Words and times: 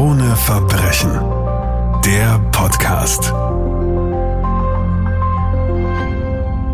Krone 0.00 0.34
Verbrechen. 0.34 1.10
Der 2.06 2.38
Podcast. 2.52 3.34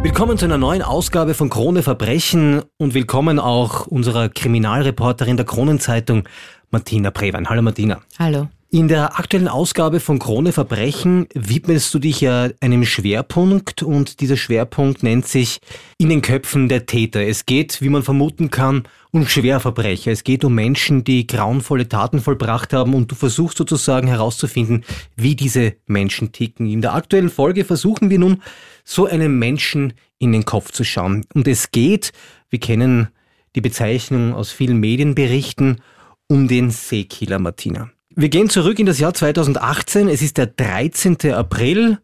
Willkommen 0.05 0.39
zu 0.39 0.45
einer 0.45 0.59
neuen 0.59 0.83
Ausgabe 0.83 1.35
von 1.35 1.51
Krone 1.51 1.83
Verbrechen 1.83 2.63
und 2.79 2.95
willkommen 2.95 3.41
auch 3.41 3.89
unserer 3.89 4.29
Kriminalreporterin 4.29 5.37
der 5.37 5.45
Kronenzeitung, 5.45 6.29
Martina 6.71 7.11
Prewein. 7.11 7.49
Hallo 7.49 7.63
Martina. 7.63 8.01
Hallo. 8.17 8.47
In 8.77 8.89
der 8.89 9.19
aktuellen 9.19 9.49
Ausgabe 9.49 10.01
von 10.01 10.19
Krone 10.19 10.53
Verbrechen 10.53 11.29
widmest 11.33 11.95
du 11.95 11.99
dich 11.99 12.21
ja 12.21 12.51
einem 12.61 12.85
Schwerpunkt 12.85 13.83
und 13.83 14.21
dieser 14.21 14.37
Schwerpunkt 14.37 15.03
nennt 15.03 15.27
sich 15.27 15.61
in 15.97 16.11
den 16.11 16.21
Köpfen 16.21 16.69
der 16.69 16.85
Täter. 16.85 17.27
Es 17.27 17.47
geht, 17.47 17.81
wie 17.81 17.89
man 17.89 18.03
vermuten 18.03 18.51
kann, 18.51 18.83
um 19.13 19.27
Schwerverbrecher. 19.27 20.13
Es 20.13 20.25
geht 20.25 20.45
um 20.45 20.55
Menschen, 20.55 21.05
die 21.05 21.27
grauenvolle 21.27 21.89
Taten 21.89 22.21
vollbracht 22.21 22.75
haben 22.75 22.93
und 22.93 23.11
du 23.11 23.15
versuchst 23.15 23.57
sozusagen 23.57 24.09
herauszufinden, 24.09 24.85
wie 25.17 25.35
diese 25.35 25.77
Menschen 25.87 26.33
ticken. 26.33 26.67
In 26.67 26.83
der 26.83 26.93
aktuellen 26.93 27.31
Folge 27.31 27.65
versuchen 27.65 28.11
wir 28.11 28.19
nun, 28.19 28.43
so 28.85 29.07
einem 29.07 29.39
Menschen 29.39 29.95
in 30.19 30.33
den 30.33 30.45
Kopf 30.45 30.71
zu 30.71 30.85
schauen. 30.85 31.25
Und 31.33 31.49
es 31.49 31.71
geht, 31.71 32.13
wir 32.51 32.61
kennen 32.61 33.09
die 33.55 33.63
Bezeichnung 33.63 34.35
aus 34.35 34.53
vielen 34.53 34.77
Medienberichten, 34.81 35.81
um 36.29 36.47
den 36.47 36.71
Seekiller 36.71 37.39
Martina. 37.39 37.91
Wir 38.19 38.31
gehen 38.31 38.49
zurück 38.49 38.79
in 38.79 38.87
das 38.87 38.99
Jahr 38.99 39.13
2018. 39.13 40.09
Es 40.09 40.23
ist 40.23 40.39
der 40.39 40.47
13. 40.47 41.33
April. 41.35 41.99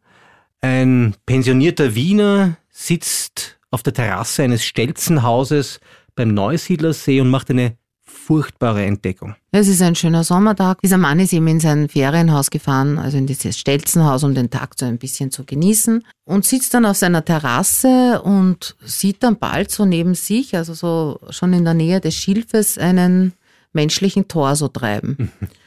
Ein 0.61 1.15
pensionierter 1.25 1.95
Wiener 1.95 2.59
sitzt 2.69 3.59
auf 3.71 3.83
der 3.83 3.95
Terrasse 3.95 4.43
eines 4.43 4.63
Stelzenhauses 4.63 5.81
beim 6.15 6.35
Neusiedlersee 6.35 7.23
und 7.23 7.31
macht 7.31 7.49
eine 7.49 7.79
furchtbare 8.03 8.85
Entdeckung. 8.85 9.37
Es 9.53 9.69
ist 9.69 9.81
ein 9.81 9.95
schöner 9.95 10.23
Sommertag. 10.23 10.83
Dieser 10.83 10.99
Mann 10.99 11.19
ist 11.19 11.33
eben 11.33 11.49
in 11.49 11.61
sein 11.61 11.89
Ferienhaus 11.89 12.51
gefahren, 12.51 12.99
also 12.99 13.17
in 13.17 13.27
dieses 13.27 13.59
Stelzenhaus, 13.59 14.23
um 14.23 14.35
den 14.35 14.51
Tag 14.51 14.75
so 14.79 14.85
ein 14.85 14.99
bisschen 14.99 15.31
zu 15.31 15.47
genießen 15.47 16.05
und 16.27 16.45
sitzt 16.45 16.75
dann 16.75 16.85
auf 16.85 16.99
seiner 16.99 17.25
Terrasse 17.25 18.21
und 18.21 18.77
sieht 18.85 19.23
dann 19.23 19.39
bald 19.39 19.71
so 19.71 19.87
neben 19.87 20.15
sich, 20.15 20.55
also 20.57 20.75
so 20.75 21.21
schon 21.31 21.55
in 21.55 21.65
der 21.65 21.73
Nähe 21.73 22.03
des 22.03 22.15
Schilfes, 22.15 22.77
einen 22.77 23.33
menschlichen 23.73 24.29
Torso 24.29 24.69
treiben. 24.69 25.33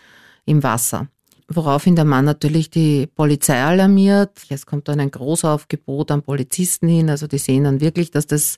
im 0.45 0.63
Wasser. 0.63 1.07
Woraufhin 1.47 1.95
der 1.95 2.05
Mann 2.05 2.25
natürlich 2.25 2.71
die 2.71 3.05
Polizei 3.07 3.61
alarmiert. 3.61 4.31
Es 4.49 4.65
kommt 4.65 4.87
dann 4.87 4.99
ein 4.99 5.11
Großaufgebot 5.11 6.09
an 6.09 6.23
Polizisten 6.23 6.87
hin. 6.87 7.09
Also 7.09 7.27
die 7.27 7.37
sehen 7.37 7.65
dann 7.65 7.81
wirklich, 7.81 8.09
dass 8.09 8.25
das 8.25 8.57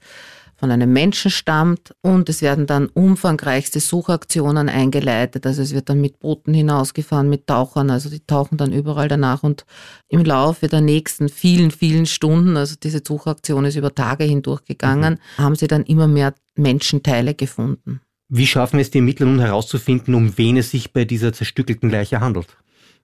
von 0.57 0.71
einem 0.71 0.91
Menschen 0.91 1.29
stammt 1.29 1.93
und 2.01 2.29
es 2.29 2.41
werden 2.41 2.65
dann 2.65 2.87
umfangreichste 2.87 3.79
Suchaktionen 3.79 4.69
eingeleitet. 4.69 5.45
Also 5.45 5.61
es 5.61 5.73
wird 5.73 5.89
dann 5.89 6.01
mit 6.01 6.19
Booten 6.19 6.53
hinausgefahren, 6.53 7.29
mit 7.29 7.45
Tauchern, 7.45 7.91
also 7.91 8.09
die 8.09 8.25
tauchen 8.25 8.57
dann 8.57 8.73
überall 8.73 9.07
danach 9.07 9.43
und 9.43 9.65
im 10.09 10.25
Laufe 10.25 10.67
der 10.67 10.81
nächsten 10.81 11.29
vielen, 11.29 11.69
vielen 11.69 12.07
Stunden, 12.07 12.57
also 12.57 12.75
diese 12.81 13.01
Suchaktion 13.05 13.65
ist 13.65 13.75
über 13.75 13.93
Tage 13.93 14.23
hindurch 14.23 14.65
gegangen, 14.65 15.19
mhm. 15.37 15.43
haben 15.43 15.55
sie 15.55 15.67
dann 15.67 15.83
immer 15.83 16.07
mehr 16.07 16.33
Menschenteile 16.55 17.35
gefunden. 17.35 18.01
Wie 18.29 18.47
schaffen 18.47 18.79
es 18.79 18.91
die 18.91 18.97
Ermittler 18.97 19.25
nun 19.25 19.39
herauszufinden, 19.39 20.13
um 20.13 20.37
wen 20.37 20.57
es 20.57 20.71
sich 20.71 20.91
bei 20.91 21.05
dieser 21.05 21.33
zerstückelten 21.33 21.89
Leiche 21.89 22.19
handelt? 22.19 22.57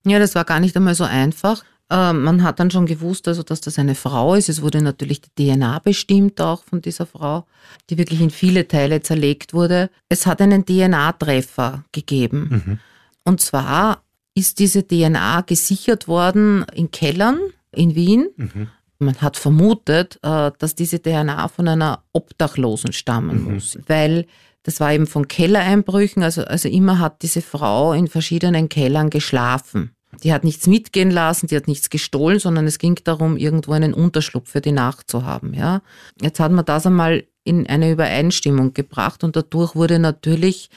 Ja, 0.06 0.20
das 0.20 0.36
war 0.36 0.44
gar 0.44 0.60
nicht 0.60 0.76
einmal 0.76 0.96
so 0.96 1.06
einfach. 1.06 1.64
Äh, 1.90 2.14
man 2.14 2.44
hat 2.44 2.60
dann 2.60 2.72
schon 2.72 2.86
gewusst, 2.86 3.28
also, 3.28 3.44
dass 3.44 3.62
das 3.62 3.80
eine 3.80 3.96
Frau 3.96 4.36
ist. 4.36 4.50
Es 4.50 4.62
wurde 4.62 4.82
natürlich 4.82 5.22
die 5.22 5.30
DNA 5.52 5.80
bestimmt 5.80 6.42
auch 6.42 6.64
von 6.64 6.82
dieser 6.82 7.06
Frau, 7.06 7.46
die 7.90 7.98
wirklich 7.98 8.20
in 8.20 8.32
viele 8.32 8.68
Teile 8.68 9.02
zerlegt 9.02 9.54
wurde. 9.54 9.90
Es 10.10 10.26
hat 10.26 10.42
einen 10.42 10.66
DNA-Treffer 10.66 11.86
gegeben. 11.92 12.50
Mhm. 12.50 12.80
Und 13.24 13.42
zwar 13.42 14.04
ist 14.36 14.60
diese 14.60 14.86
DNA 14.86 15.42
gesichert 15.42 16.08
worden 16.08 16.66
in 16.74 16.92
Kellern 16.92 17.40
in 17.72 17.96
Wien. 17.96 18.30
Mhm. 18.36 18.68
Man 19.00 19.22
hat 19.22 19.38
vermutet, 19.38 20.20
äh, 20.22 20.52
dass 20.58 20.76
diese 20.76 21.02
DNA 21.02 21.48
von 21.48 21.68
einer 21.68 22.04
Obdachlosen 22.14 22.94
stammen 22.94 23.44
mhm. 23.44 23.54
muss, 23.54 23.78
weil 23.88 24.26
das 24.64 24.80
war 24.80 24.94
eben 24.94 25.08
von 25.08 25.28
Kellereinbrüchen. 25.28 26.24
Also, 26.24 26.44
also 26.44 26.70
immer 26.70 27.00
hat 27.00 27.22
diese 27.22 27.42
Frau 27.42 27.94
in 27.94 28.08
verschiedenen 28.08 28.70
Kellern 28.70 29.10
geschlafen. 29.10 29.96
Die 30.24 30.32
hat 30.32 30.44
nichts 30.44 30.68
mitgehen 30.68 31.12
lassen, 31.12 31.48
die 31.48 31.56
hat 31.56 31.68
nichts 31.68 31.90
gestohlen, 31.90 32.40
sondern 32.40 32.66
es 32.68 32.78
ging 32.78 33.00
darum, 33.04 33.36
irgendwo 33.36 33.74
einen 33.74 33.94
Unterschlupf 33.94 34.50
für 34.50 34.62
die 34.62 34.72
Nacht 34.72 35.10
zu 35.10 35.26
haben. 35.26 35.54
Ja. 35.54 35.82
Jetzt 36.22 36.40
hat 36.40 36.52
man 36.52 36.66
das 36.66 36.86
einmal 36.86 37.26
in 37.44 37.68
eine 37.68 37.92
Übereinstimmung 37.92 38.74
gebracht 38.74 39.24
und 39.24 39.36
dadurch 39.36 39.76
wurde 39.76 40.00
natürlich 40.00 40.70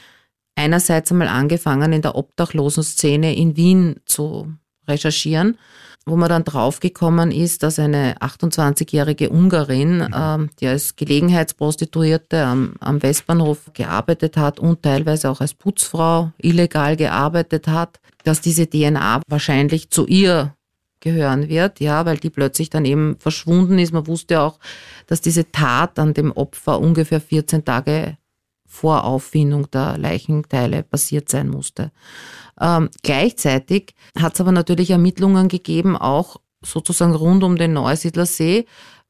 einerseits 0.55 1.11
einmal 1.11 1.27
angefangen, 1.27 1.93
in 1.93 2.01
der 2.01 2.15
obdachlosen 2.15 2.83
Szene 2.83 3.35
in 3.35 3.55
Wien 3.55 3.97
zu 4.05 4.53
recherchieren 4.87 5.57
wo 6.07 6.15
man 6.15 6.29
dann 6.29 6.45
draufgekommen 6.45 7.31
ist, 7.31 7.63
dass 7.63 7.79
eine 7.79 8.17
28-jährige 8.19 9.29
Ungarin, 9.29 9.97
mhm. 9.97 10.13
ähm, 10.15 10.49
die 10.59 10.67
als 10.67 10.95
Gelegenheitsprostituierte 10.95 12.43
am, 12.43 12.75
am 12.79 13.03
Westbahnhof 13.03 13.71
gearbeitet 13.73 14.37
hat 14.37 14.59
und 14.59 14.81
teilweise 14.81 15.29
auch 15.29 15.41
als 15.41 15.53
Putzfrau 15.53 16.31
illegal 16.37 16.95
gearbeitet 16.95 17.67
hat, 17.67 17.99
dass 18.23 18.41
diese 18.41 18.69
DNA 18.69 19.21
wahrscheinlich 19.27 19.89
zu 19.89 20.07
ihr 20.07 20.55
gehören 21.01 21.49
wird, 21.49 21.79
ja, 21.79 22.05
weil 22.05 22.17
die 22.17 22.29
plötzlich 22.29 22.69
dann 22.69 22.85
eben 22.85 23.17
verschwunden 23.19 23.77
ist. 23.77 23.93
Man 23.93 24.07
wusste 24.07 24.41
auch, 24.41 24.59
dass 25.07 25.21
diese 25.21 25.51
Tat 25.51 25.99
an 25.99 26.13
dem 26.13 26.31
Opfer 26.31 26.79
ungefähr 26.79 27.21
14 27.21 27.65
Tage 27.65 28.17
vor 28.65 29.03
Auffindung 29.03 29.69
der 29.71 29.97
Leichenteile 29.97 30.83
passiert 30.83 31.29
sein 31.29 31.49
musste. 31.49 31.91
Ähm, 32.59 32.89
gleichzeitig 33.03 33.93
hat 34.17 34.33
es 34.33 34.41
aber 34.41 34.51
natürlich 34.51 34.89
Ermittlungen 34.91 35.47
gegeben, 35.47 35.95
auch 35.95 36.37
sozusagen 36.63 37.13
rund 37.13 37.43
um 37.43 37.55
den 37.55 37.73
Neusiedlersee, 37.73 38.65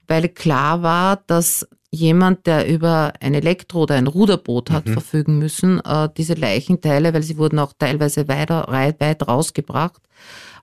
weil 0.08 0.30
klar 0.30 0.82
war, 0.82 1.22
dass 1.28 1.68
jemand, 1.90 2.46
der 2.48 2.68
über 2.68 3.14
ein 3.22 3.34
Elektro- 3.34 3.84
oder 3.84 3.96
ein 3.96 4.08
Ruderboot 4.08 4.72
hat 4.72 4.88
mhm. 4.88 4.94
verfügen 4.94 5.40
müssen, 5.40 5.80
äh, 5.80 6.10
diese 6.16 6.34
Leichenteile, 6.34 7.14
weil 7.14 7.24
sie 7.24 7.38
wurden 7.38 7.60
auch 7.60 7.74
teilweise 7.78 8.28
weiter, 8.28 8.68
weit 8.70 9.28
rausgebracht 9.28 10.02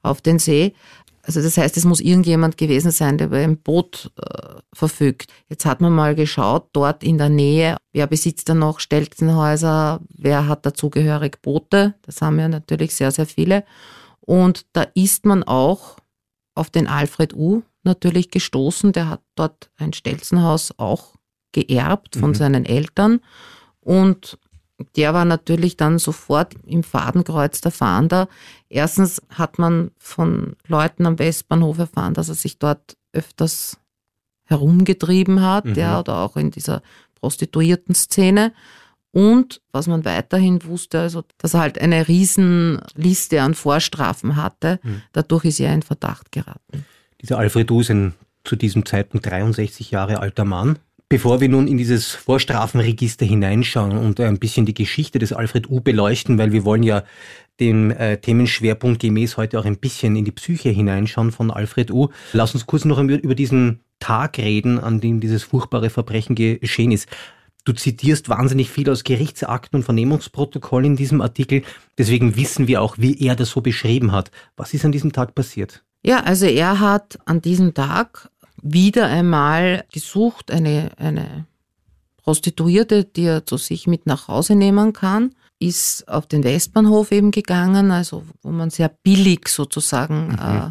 auf 0.02 0.20
den 0.20 0.38
See, 0.38 0.74
also 1.26 1.40
das 1.40 1.56
heißt, 1.56 1.76
es 1.76 1.84
muss 1.84 2.00
irgendjemand 2.00 2.58
gewesen 2.58 2.90
sein, 2.90 3.16
der 3.16 3.28
über 3.28 3.38
ein 3.38 3.56
Boot 3.56 4.12
äh, 4.16 4.60
verfügt. 4.74 5.32
Jetzt 5.48 5.64
hat 5.64 5.80
man 5.80 5.92
mal 5.92 6.14
geschaut, 6.14 6.68
dort 6.72 7.02
in 7.02 7.16
der 7.16 7.30
Nähe, 7.30 7.76
wer 7.92 8.06
besitzt 8.06 8.48
da 8.48 8.54
noch 8.54 8.78
Stelzenhäuser, 8.78 10.00
wer 10.10 10.48
hat 10.48 10.66
dazugehörig 10.66 11.40
Boote, 11.40 11.94
das 12.02 12.20
haben 12.20 12.38
ja 12.38 12.48
natürlich 12.48 12.94
sehr, 12.94 13.10
sehr 13.10 13.26
viele. 13.26 13.64
Und 14.20 14.66
da 14.74 14.82
ist 14.94 15.24
man 15.24 15.42
auch 15.42 15.96
auf 16.54 16.70
den 16.70 16.86
Alfred 16.86 17.34
U 17.34 17.62
natürlich 17.84 18.30
gestoßen, 18.30 18.92
der 18.92 19.08
hat 19.08 19.22
dort 19.34 19.70
ein 19.76 19.92
Stelzenhaus 19.92 20.74
auch 20.78 21.14
geerbt 21.52 22.16
von 22.16 22.30
mhm. 22.30 22.34
seinen 22.34 22.64
Eltern. 22.66 23.20
Und 23.80 24.38
der 24.96 25.14
war 25.14 25.24
natürlich 25.24 25.76
dann 25.76 25.98
sofort 25.98 26.54
im 26.66 26.82
Fadenkreuz 26.82 27.60
der 27.60 27.70
Fahnder. 27.70 28.28
Erstens 28.68 29.22
hat 29.30 29.58
man 29.58 29.90
von 29.98 30.56
Leuten 30.66 31.06
am 31.06 31.18
Westbahnhof 31.18 31.78
erfahren, 31.78 32.14
dass 32.14 32.28
er 32.28 32.34
sich 32.34 32.58
dort 32.58 32.96
öfters 33.12 33.78
herumgetrieben 34.46 35.40
hat, 35.42 35.64
mhm. 35.64 35.74
ja, 35.74 36.00
oder 36.00 36.18
auch 36.18 36.36
in 36.36 36.50
dieser 36.50 36.82
Prostituierten-Szene. 37.20 38.52
Und 39.12 39.62
was 39.70 39.86
man 39.86 40.04
weiterhin 40.04 40.64
wusste, 40.64 41.00
also, 41.00 41.22
dass 41.38 41.54
er 41.54 41.60
halt 41.60 41.80
eine 41.80 42.08
Riesenliste 42.08 43.42
an 43.42 43.54
Vorstrafen 43.54 44.34
hatte. 44.34 44.80
Mhm. 44.82 45.02
Dadurch 45.12 45.44
ist 45.44 45.60
er 45.60 45.72
in 45.72 45.82
Verdacht 45.82 46.32
geraten. 46.32 46.84
Dieser 47.22 47.38
Alfred 47.38 47.70
U. 47.70 47.80
ist 47.80 47.90
ein 47.90 48.14
zu 48.42 48.56
diesem 48.56 48.84
Zeitpunkt 48.84 49.26
63 49.26 49.92
Jahre 49.92 50.18
alter 50.18 50.44
Mann. 50.44 50.78
Bevor 51.08 51.40
wir 51.40 51.48
nun 51.48 51.68
in 51.68 51.76
dieses 51.76 52.12
Vorstrafenregister 52.12 53.26
hineinschauen 53.26 53.96
und 53.96 54.18
ein 54.20 54.38
bisschen 54.38 54.64
die 54.66 54.74
Geschichte 54.74 55.18
des 55.18 55.32
Alfred 55.32 55.68
U 55.68 55.80
beleuchten, 55.80 56.38
weil 56.38 56.52
wir 56.52 56.64
wollen 56.64 56.82
ja 56.82 57.04
dem 57.60 57.90
äh, 57.90 58.16
Themenschwerpunkt 58.16 59.00
gemäß 59.00 59.36
heute 59.36 59.60
auch 59.60 59.64
ein 59.64 59.76
bisschen 59.76 60.16
in 60.16 60.24
die 60.24 60.32
Psyche 60.32 60.70
hineinschauen 60.70 61.30
von 61.30 61.50
Alfred 61.50 61.90
U. 61.90 62.08
Lass 62.32 62.54
uns 62.54 62.66
kurz 62.66 62.84
noch 62.84 62.98
über 62.98 63.34
diesen 63.34 63.80
Tag 64.00 64.38
reden, 64.38 64.78
an 64.78 65.00
dem 65.00 65.20
dieses 65.20 65.44
furchtbare 65.44 65.90
Verbrechen 65.90 66.34
geschehen 66.34 66.90
ist. 66.90 67.08
Du 67.64 67.72
zitierst 67.72 68.28
wahnsinnig 68.28 68.70
viel 68.70 68.90
aus 68.90 69.04
Gerichtsakten 69.04 69.78
und 69.78 69.84
Vernehmungsprotokollen 69.84 70.92
in 70.92 70.96
diesem 70.96 71.22
Artikel. 71.22 71.62
Deswegen 71.96 72.36
wissen 72.36 72.66
wir 72.66 72.82
auch, 72.82 72.98
wie 72.98 73.18
er 73.26 73.36
das 73.36 73.50
so 73.50 73.62
beschrieben 73.62 74.12
hat. 74.12 74.30
Was 74.56 74.74
ist 74.74 74.84
an 74.84 74.92
diesem 74.92 75.12
Tag 75.12 75.34
passiert? 75.34 75.82
Ja, 76.06 76.20
also 76.24 76.44
er 76.44 76.80
hat 76.80 77.18
an 77.24 77.40
diesem 77.40 77.72
Tag 77.72 78.30
wieder 78.64 79.06
einmal 79.06 79.84
gesucht, 79.92 80.50
eine, 80.50 80.90
eine 80.96 81.46
Prostituierte, 82.16 83.04
die 83.04 83.24
er 83.24 83.46
zu 83.46 83.58
sich 83.58 83.86
mit 83.86 84.06
nach 84.06 84.26
Hause 84.26 84.54
nehmen 84.54 84.94
kann, 84.94 85.34
ist 85.58 86.08
auf 86.08 86.26
den 86.26 86.42
Westbahnhof 86.42 87.12
eben 87.12 87.30
gegangen, 87.30 87.90
also 87.90 88.24
wo 88.42 88.50
man 88.50 88.70
sehr 88.70 88.88
billig 88.88 89.48
sozusagen 89.48 90.28
mhm. 90.28 90.38
äh, 90.38 90.70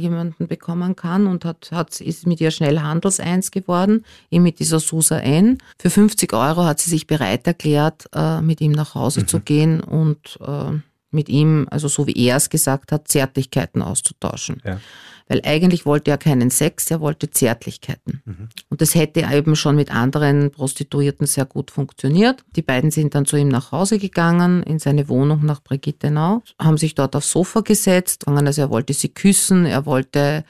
jemanden 0.00 0.46
bekommen 0.46 0.96
kann 0.96 1.26
und 1.26 1.44
hat, 1.44 1.70
hat, 1.72 2.00
ist 2.00 2.26
mit 2.26 2.40
ihr 2.40 2.50
schnell 2.50 2.80
handelseins 2.80 3.50
geworden, 3.50 4.04
eben 4.30 4.42
mit 4.42 4.58
dieser 4.58 4.80
Susa 4.80 5.18
N. 5.18 5.58
Für 5.78 5.90
50 5.90 6.32
Euro 6.32 6.64
hat 6.64 6.80
sie 6.80 6.90
sich 6.90 7.06
bereit 7.06 7.46
erklärt, 7.46 8.08
äh, 8.14 8.40
mit 8.40 8.60
ihm 8.60 8.72
nach 8.72 8.94
Hause 8.94 9.20
mhm. 9.20 9.28
zu 9.28 9.40
gehen 9.40 9.80
und 9.80 10.38
äh, 10.40 10.78
mit 11.10 11.28
ihm, 11.28 11.66
also 11.70 11.88
so 11.88 12.06
wie 12.06 12.16
er 12.26 12.36
es 12.36 12.50
gesagt 12.50 12.92
hat, 12.92 13.08
Zärtlichkeiten 13.08 13.82
auszutauschen. 13.82 14.60
Ja. 14.64 14.80
Weil 15.28 15.40
eigentlich 15.44 15.86
wollte 15.86 16.12
er 16.12 16.18
keinen 16.18 16.50
Sex, 16.50 16.88
er 16.90 17.00
wollte 17.00 17.30
Zärtlichkeiten. 17.30 18.22
Mhm. 18.24 18.48
Und 18.68 18.80
das 18.80 18.94
hätte 18.94 19.26
eben 19.32 19.56
schon 19.56 19.74
mit 19.74 19.90
anderen 19.90 20.52
Prostituierten 20.52 21.26
sehr 21.26 21.46
gut 21.46 21.72
funktioniert. 21.72 22.44
Die 22.54 22.62
beiden 22.62 22.92
sind 22.92 23.14
dann 23.16 23.26
zu 23.26 23.36
ihm 23.36 23.48
nach 23.48 23.72
Hause 23.72 23.98
gegangen, 23.98 24.62
in 24.62 24.78
seine 24.78 25.08
Wohnung 25.08 25.44
nach 25.44 25.62
Brigittenau, 25.62 26.42
haben 26.60 26.78
sich 26.78 26.94
dort 26.94 27.16
aufs 27.16 27.32
Sofa 27.32 27.60
gesetzt, 27.60 28.28
also 28.28 28.62
er 28.62 28.70
wollte 28.70 28.92
sie 28.92 29.08
küssen, 29.08 29.66
er 29.66 29.84
wollte 29.84 30.44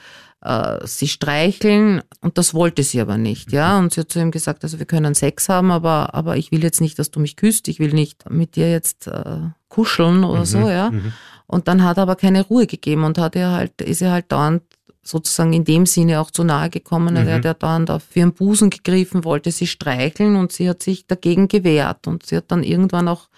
äh, 0.46 0.86
sie 0.86 1.08
streicheln 1.08 2.02
und 2.20 2.38
das 2.38 2.54
wollte 2.54 2.82
sie 2.82 3.00
aber 3.00 3.18
nicht, 3.18 3.52
ja. 3.52 3.78
Und 3.78 3.92
sie 3.92 4.00
hat 4.00 4.12
zu 4.12 4.20
ihm 4.20 4.30
gesagt, 4.30 4.62
also 4.62 4.78
wir 4.78 4.86
können 4.86 5.14
Sex 5.14 5.48
haben, 5.48 5.70
aber, 5.70 6.14
aber 6.14 6.36
ich 6.36 6.52
will 6.52 6.62
jetzt 6.62 6.80
nicht, 6.80 6.98
dass 6.98 7.10
du 7.10 7.20
mich 7.20 7.36
küsst, 7.36 7.68
ich 7.68 7.80
will 7.80 7.92
nicht 7.92 8.30
mit 8.30 8.56
dir 8.56 8.70
jetzt 8.70 9.08
äh, 9.08 9.40
kuscheln 9.68 10.24
oder 10.24 10.40
mhm, 10.40 10.44
so, 10.44 10.70
ja. 10.70 10.90
Mhm. 10.90 11.12
Und 11.48 11.68
dann 11.68 11.82
hat 11.82 11.96
er 11.96 12.04
aber 12.04 12.16
keine 12.16 12.44
Ruhe 12.44 12.66
gegeben 12.66 13.04
und 13.04 13.18
hat 13.18 13.36
er 13.36 13.52
halt, 13.52 13.80
ist 13.80 14.02
er 14.02 14.12
halt 14.12 14.30
dauernd 14.30 14.62
sozusagen 15.02 15.52
in 15.52 15.64
dem 15.64 15.86
Sinne 15.86 16.20
auch 16.20 16.30
zu 16.30 16.42
nahe 16.44 16.70
gekommen. 16.70 17.14
Mhm. 17.14 17.28
Er 17.28 17.34
hat 17.36 17.44
ja 17.44 17.54
dauernd 17.54 17.90
auf 17.90 18.14
ihren 18.14 18.32
Busen 18.32 18.70
gegriffen, 18.70 19.24
wollte 19.24 19.52
sie 19.52 19.66
streicheln 19.66 20.36
und 20.36 20.52
sie 20.52 20.68
hat 20.68 20.82
sich 20.82 21.06
dagegen 21.06 21.48
gewehrt 21.48 22.06
und 22.06 22.26
sie 22.26 22.36
hat 22.36 22.50
dann 22.50 22.62
irgendwann 22.62 23.08
auch 23.08 23.28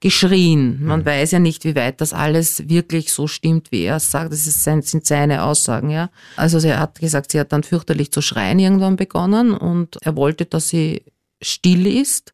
geschrien. 0.00 0.84
Man 0.84 1.00
mhm. 1.00 1.06
weiß 1.06 1.32
ja 1.32 1.38
nicht, 1.38 1.64
wie 1.64 1.74
weit 1.74 2.00
das 2.00 2.12
alles 2.12 2.68
wirklich 2.68 3.12
so 3.12 3.26
stimmt, 3.26 3.72
wie 3.72 3.82
er 3.82 3.96
es 3.96 4.10
sagt. 4.10 4.32
Das 4.32 4.44
sind 4.44 5.06
seine 5.06 5.42
Aussagen, 5.42 5.90
ja. 5.90 6.10
Also 6.36 6.58
er 6.58 6.80
hat 6.80 7.00
gesagt, 7.00 7.32
sie 7.32 7.40
hat 7.40 7.52
dann 7.52 7.62
fürchterlich 7.62 8.12
zu 8.12 8.22
schreien 8.22 8.58
irgendwann 8.58 8.96
begonnen 8.96 9.52
und 9.52 9.98
er 10.02 10.16
wollte, 10.16 10.44
dass 10.44 10.68
sie 10.68 11.02
still 11.42 11.86
ist. 11.86 12.32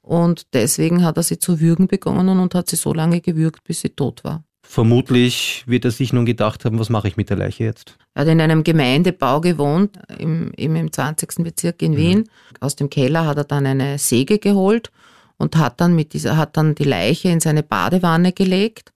Und 0.00 0.46
deswegen 0.52 1.04
hat 1.04 1.16
er 1.16 1.22
sie 1.22 1.38
zu 1.38 1.60
würgen 1.60 1.88
begonnen 1.88 2.38
und 2.38 2.54
hat 2.54 2.70
sie 2.70 2.76
so 2.76 2.94
lange 2.94 3.20
gewürgt, 3.20 3.64
bis 3.64 3.80
sie 3.80 3.90
tot 3.90 4.22
war. 4.24 4.44
Vermutlich 4.62 5.64
wird 5.66 5.84
er 5.84 5.90
sich 5.90 6.12
nun 6.12 6.26
gedacht 6.26 6.64
haben, 6.64 6.78
was 6.78 6.90
mache 6.90 7.08
ich 7.08 7.16
mit 7.16 7.30
der 7.30 7.36
Leiche 7.36 7.64
jetzt? 7.64 7.96
Er 8.14 8.22
hat 8.22 8.28
in 8.28 8.40
einem 8.40 8.64
Gemeindebau 8.64 9.40
gewohnt, 9.40 9.98
im, 10.18 10.50
im 10.56 10.92
20. 10.92 11.44
Bezirk 11.44 11.82
in 11.82 11.92
mhm. 11.92 11.96
Wien. 11.96 12.30
Aus 12.60 12.74
dem 12.74 12.90
Keller 12.90 13.26
hat 13.26 13.36
er 13.36 13.44
dann 13.44 13.66
eine 13.66 13.98
Säge 13.98 14.38
geholt 14.38 14.90
und 15.38 15.56
hat 15.56 15.80
dann 15.80 15.94
mit 15.94 16.12
dieser, 16.12 16.36
hat 16.36 16.56
dann 16.56 16.74
die 16.74 16.84
Leiche 16.84 17.28
in 17.28 17.40
seine 17.40 17.62
Badewanne 17.62 18.32
gelegt 18.32 18.92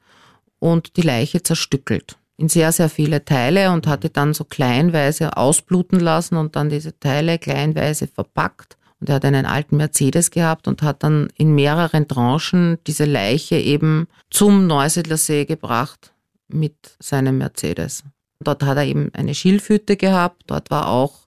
und 0.58 0.96
die 0.96 1.02
Leiche 1.02 1.42
zerstückelt 1.42 2.16
in 2.40 2.48
sehr, 2.48 2.72
sehr 2.72 2.88
viele 2.88 3.22
Teile 3.22 3.70
und 3.70 3.86
hatte 3.86 4.08
dann 4.08 4.32
so 4.32 4.44
kleinweise 4.44 5.36
ausbluten 5.36 6.00
lassen 6.00 6.36
und 6.36 6.56
dann 6.56 6.70
diese 6.70 6.98
Teile 6.98 7.38
kleinweise 7.38 8.06
verpackt. 8.06 8.78
Und 8.98 9.10
er 9.10 9.16
hat 9.16 9.26
einen 9.26 9.44
alten 9.44 9.76
Mercedes 9.76 10.30
gehabt 10.30 10.66
und 10.66 10.82
hat 10.82 11.02
dann 11.02 11.28
in 11.36 11.54
mehreren 11.54 12.08
Tranchen 12.08 12.78
diese 12.86 13.04
Leiche 13.04 13.56
eben 13.56 14.08
zum 14.30 14.66
Neusiedlersee 14.66 15.44
gebracht 15.44 16.14
mit 16.48 16.76
seinem 16.98 17.36
Mercedes. 17.36 18.04
Dort 18.42 18.62
hat 18.62 18.78
er 18.78 18.84
eben 18.84 19.10
eine 19.12 19.34
Schilfhütte 19.34 19.98
gehabt, 19.98 20.44
dort 20.46 20.70
war 20.70 20.88
auch 20.88 21.26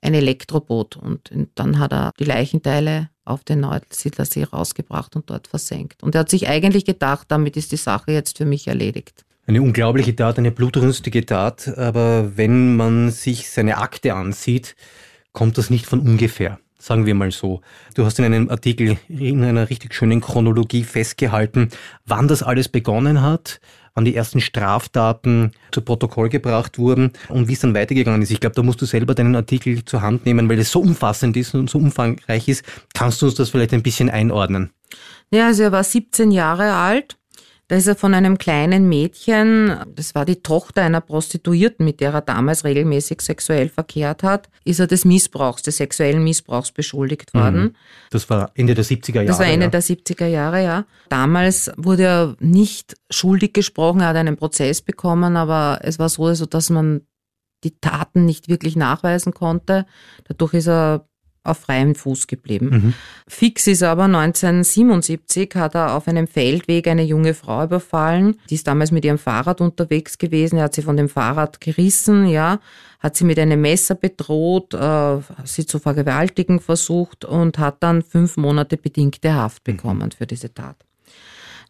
ein 0.00 0.14
Elektroboot 0.14 0.96
und 0.96 1.30
dann 1.54 1.78
hat 1.78 1.92
er 1.92 2.12
die 2.18 2.24
Leichenteile 2.24 3.10
auf 3.30 3.44
den 3.44 3.60
Neusiedlersee 3.60 4.44
rausgebracht 4.44 5.16
und 5.16 5.30
dort 5.30 5.48
versenkt. 5.48 6.02
Und 6.02 6.14
er 6.14 6.20
hat 6.20 6.30
sich 6.30 6.48
eigentlich 6.48 6.84
gedacht, 6.84 7.26
damit 7.28 7.56
ist 7.56 7.72
die 7.72 7.76
Sache 7.76 8.12
jetzt 8.12 8.38
für 8.38 8.44
mich 8.44 8.68
erledigt. 8.68 9.24
Eine 9.46 9.62
unglaubliche 9.62 10.14
Tat, 10.14 10.38
eine 10.38 10.50
blutrünstige 10.50 11.26
Tat, 11.26 11.76
aber 11.76 12.36
wenn 12.36 12.76
man 12.76 13.10
sich 13.10 13.50
seine 13.50 13.78
Akte 13.78 14.14
ansieht, 14.14 14.76
kommt 15.32 15.58
das 15.58 15.70
nicht 15.70 15.86
von 15.86 16.00
ungefähr. 16.00 16.58
Sagen 16.78 17.04
wir 17.04 17.14
mal 17.14 17.30
so. 17.30 17.60
Du 17.94 18.06
hast 18.06 18.18
in 18.18 18.24
einem 18.24 18.48
Artikel 18.48 18.96
in 19.08 19.44
einer 19.44 19.68
richtig 19.68 19.94
schönen 19.94 20.20
Chronologie 20.22 20.82
festgehalten, 20.84 21.68
wann 22.06 22.26
das 22.26 22.42
alles 22.42 22.68
begonnen 22.68 23.20
hat, 23.20 23.60
wann 23.94 24.04
die 24.04 24.14
ersten 24.14 24.40
Straftaten 24.40 25.52
zu 25.72 25.82
Protokoll 25.82 26.28
gebracht 26.28 26.78
wurden 26.78 27.12
und 27.28 27.48
wie 27.48 27.52
es 27.52 27.60
dann 27.60 27.74
weitergegangen 27.74 28.22
ist. 28.22 28.30
Ich 28.30 28.40
glaube, 28.40 28.56
da 28.56 28.62
musst 28.62 28.80
du 28.80 28.86
selber 28.86 29.14
deinen 29.14 29.36
Artikel 29.36 29.84
zur 29.84 30.02
Hand 30.02 30.26
nehmen, 30.26 30.48
weil 30.48 30.58
es 30.58 30.70
so 30.70 30.80
umfassend 30.80 31.36
ist 31.36 31.54
und 31.54 31.70
so 31.70 31.78
umfangreich 31.78 32.48
ist. 32.48 32.64
Kannst 32.94 33.22
du 33.22 33.26
uns 33.26 33.34
das 33.34 33.50
vielleicht 33.50 33.72
ein 33.72 33.82
bisschen 33.82 34.10
einordnen? 34.10 34.70
Ja, 35.30 35.46
also 35.46 35.62
er 35.62 35.72
war 35.72 35.84
17 35.84 36.30
Jahre 36.30 36.74
alt 36.74 37.19
da 37.70 37.76
ist 37.76 37.86
er 37.86 37.94
von 37.94 38.14
einem 38.14 38.36
kleinen 38.36 38.88
Mädchen, 38.88 39.76
das 39.94 40.16
war 40.16 40.24
die 40.24 40.42
Tochter 40.42 40.82
einer 40.82 41.00
Prostituierten, 41.00 41.84
mit 41.84 42.00
der 42.00 42.12
er 42.12 42.20
damals 42.20 42.64
regelmäßig 42.64 43.20
sexuell 43.20 43.68
verkehrt 43.68 44.24
hat, 44.24 44.48
ist 44.64 44.80
er 44.80 44.88
des 44.88 45.04
Missbrauchs, 45.04 45.62
des 45.62 45.76
sexuellen 45.76 46.24
Missbrauchs 46.24 46.72
beschuldigt 46.72 47.32
worden. 47.32 47.62
Mhm. 47.62 47.76
Das 48.10 48.28
war 48.28 48.50
Ende 48.56 48.74
der 48.74 48.84
70er 48.84 49.14
Jahre. 49.14 49.26
Das 49.26 49.38
war 49.38 49.46
Ende 49.46 49.66
ja. 49.66 49.70
der 49.70 49.82
70er 49.84 50.26
Jahre, 50.26 50.64
ja. 50.64 50.84
Damals 51.10 51.70
wurde 51.76 52.02
er 52.02 52.36
nicht 52.40 52.96
schuldig 53.08 53.52
gesprochen, 53.52 54.00
er 54.00 54.08
hat 54.08 54.16
einen 54.16 54.36
Prozess 54.36 54.82
bekommen, 54.82 55.36
aber 55.36 55.78
es 55.82 56.00
war 56.00 56.08
so, 56.08 56.26
also, 56.26 56.46
dass 56.46 56.70
man 56.70 57.02
die 57.62 57.78
Taten 57.78 58.24
nicht 58.24 58.48
wirklich 58.48 58.74
nachweisen 58.74 59.32
konnte. 59.32 59.86
Dadurch 60.24 60.54
ist 60.54 60.66
er 60.66 61.06
auf 61.42 61.58
freiem 61.58 61.94
Fuß 61.94 62.26
geblieben. 62.26 62.70
Mhm. 62.70 62.94
Fix 63.26 63.66
ist 63.66 63.82
aber 63.82 64.04
1977 64.04 65.54
hat 65.54 65.74
er 65.74 65.94
auf 65.94 66.06
einem 66.06 66.26
Feldweg 66.26 66.86
eine 66.86 67.02
junge 67.02 67.34
Frau 67.34 67.64
überfallen. 67.64 68.36
Die 68.50 68.54
ist 68.54 68.66
damals 68.66 68.92
mit 68.92 69.04
ihrem 69.04 69.18
Fahrrad 69.18 69.60
unterwegs 69.60 70.18
gewesen. 70.18 70.58
Er 70.58 70.64
hat 70.64 70.74
sie 70.74 70.82
von 70.82 70.96
dem 70.96 71.08
Fahrrad 71.08 71.60
gerissen, 71.60 72.26
ja, 72.26 72.60
hat 72.98 73.16
sie 73.16 73.24
mit 73.24 73.38
einem 73.38 73.60
Messer 73.60 73.94
bedroht, 73.94 74.74
äh, 74.74 75.18
sie 75.44 75.66
zu 75.66 75.78
vergewaltigen 75.78 76.60
versucht 76.60 77.24
und 77.24 77.58
hat 77.58 77.82
dann 77.82 78.02
fünf 78.02 78.36
Monate 78.36 78.76
bedingte 78.76 79.34
Haft 79.34 79.66
mhm. 79.66 79.76
bekommen 79.76 80.06
mhm. 80.06 80.12
für 80.12 80.26
diese 80.26 80.52
Tat. 80.52 80.76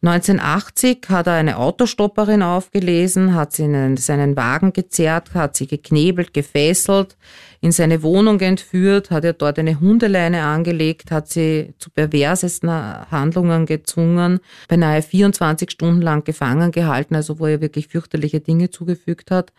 1980 0.03 1.11
hat 1.11 1.27
er 1.27 1.35
eine 1.35 1.59
Autostopperin 1.59 2.43
aufgelesen, 2.43 3.35
hat 3.35 3.53
sie 3.53 3.65
in 3.65 3.99
seinen 3.99 4.35
Wagen 4.35 4.73
gezerrt, 4.73 5.35
hat 5.35 5.57
sie 5.57 5.67
geknebelt, 5.67 6.33
gefesselt, 6.33 7.19
in 7.61 7.71
seine 7.71 8.03
Wohnung 8.03 8.41
entführt, 8.41 9.11
hat 9.11 9.25
er 9.25 9.35
dort 9.35 9.59
eine 9.59 9.79
Hundeleine 9.79 10.43
angelegt, 10.43 11.11
hat 11.11 11.29
sie 11.29 11.75
zu 11.79 11.91
perversesten 11.91 12.71
Handlungen 12.71 13.67
gezwungen, 13.67 14.41
beinahe 14.69 15.03
24 15.03 15.71
Stunden 15.71 16.01
lang 16.01 16.25
gefangen 16.25 16.73
gehalten, 16.73 17.15
also 17.15 17.39
wo 17.39 17.47
er 17.47 17.61
wirklich 17.61 17.89
fürchterliche 17.89 18.41
Dinge 18.41 18.71
zugefügt 18.71 19.31
hat. 19.31 19.53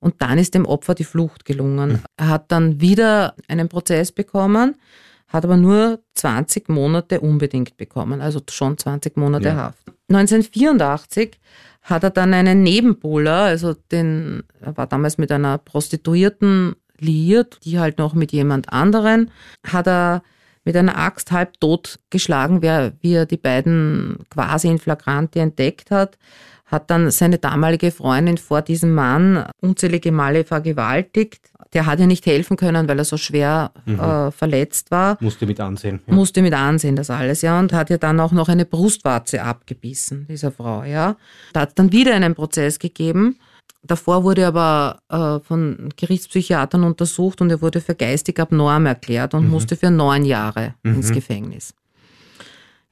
Und 0.00 0.20
dann 0.20 0.38
ist 0.38 0.54
dem 0.54 0.66
Opfer 0.66 0.96
die 0.96 1.04
Flucht 1.04 1.44
gelungen. 1.44 2.02
Er 2.16 2.28
hat 2.28 2.50
dann 2.50 2.80
wieder 2.80 3.34
einen 3.46 3.68
Prozess 3.68 4.10
bekommen, 4.10 4.74
hat 5.34 5.44
aber 5.44 5.56
nur 5.56 5.98
20 6.14 6.68
Monate 6.68 7.20
unbedingt 7.20 7.76
bekommen, 7.76 8.20
also 8.20 8.40
schon 8.48 8.78
20 8.78 9.16
Monate 9.16 9.48
ja. 9.48 9.56
Haft. 9.56 9.78
1984 10.08 11.40
hat 11.82 12.04
er 12.04 12.10
dann 12.10 12.32
einen 12.32 12.62
Nebenbuhler, 12.62 13.42
also 13.42 13.74
den, 13.90 14.44
er 14.60 14.76
war 14.76 14.86
damals 14.86 15.18
mit 15.18 15.32
einer 15.32 15.58
Prostituierten 15.58 16.76
liiert, 17.00 17.58
die 17.64 17.80
halt 17.80 17.98
noch 17.98 18.14
mit 18.14 18.30
jemand 18.30 18.72
anderen, 18.72 19.32
hat 19.66 19.88
er 19.88 20.22
mit 20.62 20.76
einer 20.76 20.96
Axt 20.96 21.32
halb 21.32 21.58
tot 21.58 21.98
geschlagen, 22.10 22.62
wie 22.62 23.14
er 23.14 23.26
die 23.26 23.36
beiden 23.36 24.18
quasi 24.30 24.68
in 24.68 24.78
Flagranti 24.78 25.40
entdeckt 25.40 25.90
hat, 25.90 26.16
hat 26.64 26.90
dann 26.90 27.10
seine 27.10 27.38
damalige 27.38 27.90
Freundin 27.90 28.38
vor 28.38 28.62
diesem 28.62 28.94
Mann 28.94 29.46
unzählige 29.60 30.12
Male 30.12 30.44
vergewaltigt. 30.44 31.50
Der 31.74 31.86
hat 31.86 32.00
ja 32.00 32.06
nicht 32.06 32.24
helfen 32.24 32.56
können, 32.56 32.88
weil 32.88 32.98
er 32.98 33.04
so 33.04 33.16
schwer 33.16 33.72
mhm. 33.84 34.00
äh, 34.00 34.30
verletzt 34.30 34.90
war. 34.90 35.18
Musste 35.20 35.46
mit 35.46 35.60
ansehen. 35.60 36.00
Ja. 36.06 36.14
Musste 36.14 36.40
mit 36.40 36.54
ansehen, 36.54 36.96
das 36.96 37.10
alles, 37.10 37.42
ja. 37.42 37.58
Und 37.58 37.72
hat 37.72 37.90
ja 37.90 37.98
dann 37.98 38.20
auch 38.20 38.32
noch 38.32 38.48
eine 38.48 38.64
Brustwarze 38.64 39.42
abgebissen, 39.42 40.26
dieser 40.28 40.52
Frau, 40.52 40.84
ja. 40.84 41.16
Da 41.52 41.60
hat 41.60 41.70
es 41.70 41.74
dann 41.74 41.92
wieder 41.92 42.14
einen 42.14 42.34
Prozess 42.34 42.78
gegeben 42.78 43.36
Davor 43.86 44.24
wurde 44.24 44.46
aber 44.46 44.98
äh, 45.10 45.44
von 45.46 45.90
Gerichtspsychiatern 45.96 46.84
untersucht 46.84 47.42
und 47.42 47.50
er 47.50 47.60
wurde 47.60 47.82
für 47.82 47.94
geistig 47.94 48.40
abnorm 48.40 48.86
erklärt 48.86 49.34
und 49.34 49.44
mhm. 49.44 49.50
musste 49.50 49.76
für 49.76 49.90
neun 49.90 50.24
Jahre 50.24 50.74
mhm. 50.82 50.96
ins 50.96 51.12
Gefängnis. 51.12 51.74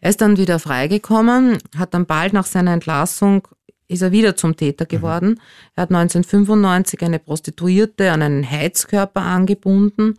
Er 0.01 0.11
ist 0.11 0.21
dann 0.21 0.37
wieder 0.37 0.59
freigekommen, 0.59 1.59
hat 1.77 1.95
dann 1.95 2.05
bald 2.05 2.35
nach 2.35 2.45
seiner 2.45 2.73
Entlassung 2.73 3.49
ist 3.92 4.02
er 4.02 4.12
wieder 4.12 4.37
zum 4.37 4.56
Täter 4.56 4.84
mhm. 4.84 4.88
geworden. 4.88 5.28
Mhm. 5.28 5.38
Er 5.76 5.82
hat 5.82 5.90
1995 5.90 7.02
eine 7.02 7.18
Prostituierte 7.18 8.11
an 8.12 8.22
einen 8.22 8.49
Heizkörper 8.49 9.22
angebunden 9.22 10.14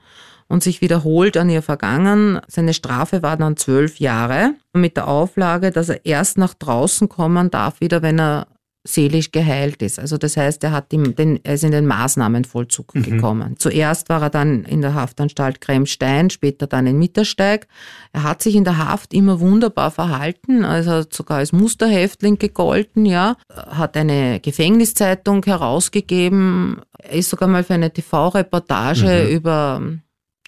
und 0.47 0.63
sich 0.63 0.81
wiederholt 0.81 1.37
an 1.37 1.49
ihr 1.49 1.61
vergangen. 1.61 2.39
Seine 2.47 2.73
Strafe 2.73 3.23
war 3.23 3.37
dann 3.37 3.57
zwölf 3.57 3.99
Jahre 3.99 4.53
mit 4.73 4.97
der 4.97 5.07
Auflage, 5.07 5.71
dass 5.71 5.89
er 5.89 6.05
erst 6.05 6.37
nach 6.37 6.53
draußen 6.53 7.09
kommen 7.09 7.49
darf, 7.49 7.81
wieder 7.81 8.01
wenn 8.01 8.19
er 8.19 8.47
seelisch 8.85 9.31
geheilt 9.31 9.81
ist. 9.81 9.97
Also 9.97 10.17
das 10.17 10.35
heißt, 10.35 10.63
er, 10.63 10.71
hat 10.71 10.91
ihm 10.91 11.15
den, 11.15 11.39
er 11.43 11.53
ist 11.53 11.63
in 11.63 11.71
den 11.71 11.87
Maßnahmenvollzug 11.87 12.93
mhm. 12.93 13.03
gekommen. 13.03 13.55
Zuerst 13.57 14.09
war 14.09 14.21
er 14.21 14.29
dann 14.29 14.65
in 14.65 14.81
der 14.81 14.93
Haftanstalt 14.93 15.61
Kremstein, 15.61 16.29
später 16.29 16.67
dann 16.67 16.85
in 16.85 16.99
Mittersteig. 16.99 17.67
Er 18.11 18.23
hat 18.23 18.41
sich 18.41 18.55
in 18.55 18.65
der 18.65 18.77
Haft 18.77 19.13
immer 19.13 19.39
wunderbar 19.39 19.89
verhalten, 19.89 20.65
also 20.65 21.05
sogar 21.09 21.37
als 21.37 21.53
Musterhäftling 21.53 22.37
gegolten, 22.37 23.05
ja, 23.05 23.37
hat 23.49 23.95
eine 23.95 24.41
Gefängniszeitung 24.41 25.45
herausgegeben, 25.45 26.81
er 26.97 27.13
ist 27.13 27.29
sogar 27.29 27.47
mal 27.47 27.63
für 27.63 27.73
eine 27.75 27.91
TV-Reportage 27.91 29.25
mhm. 29.25 29.35
über 29.35 29.81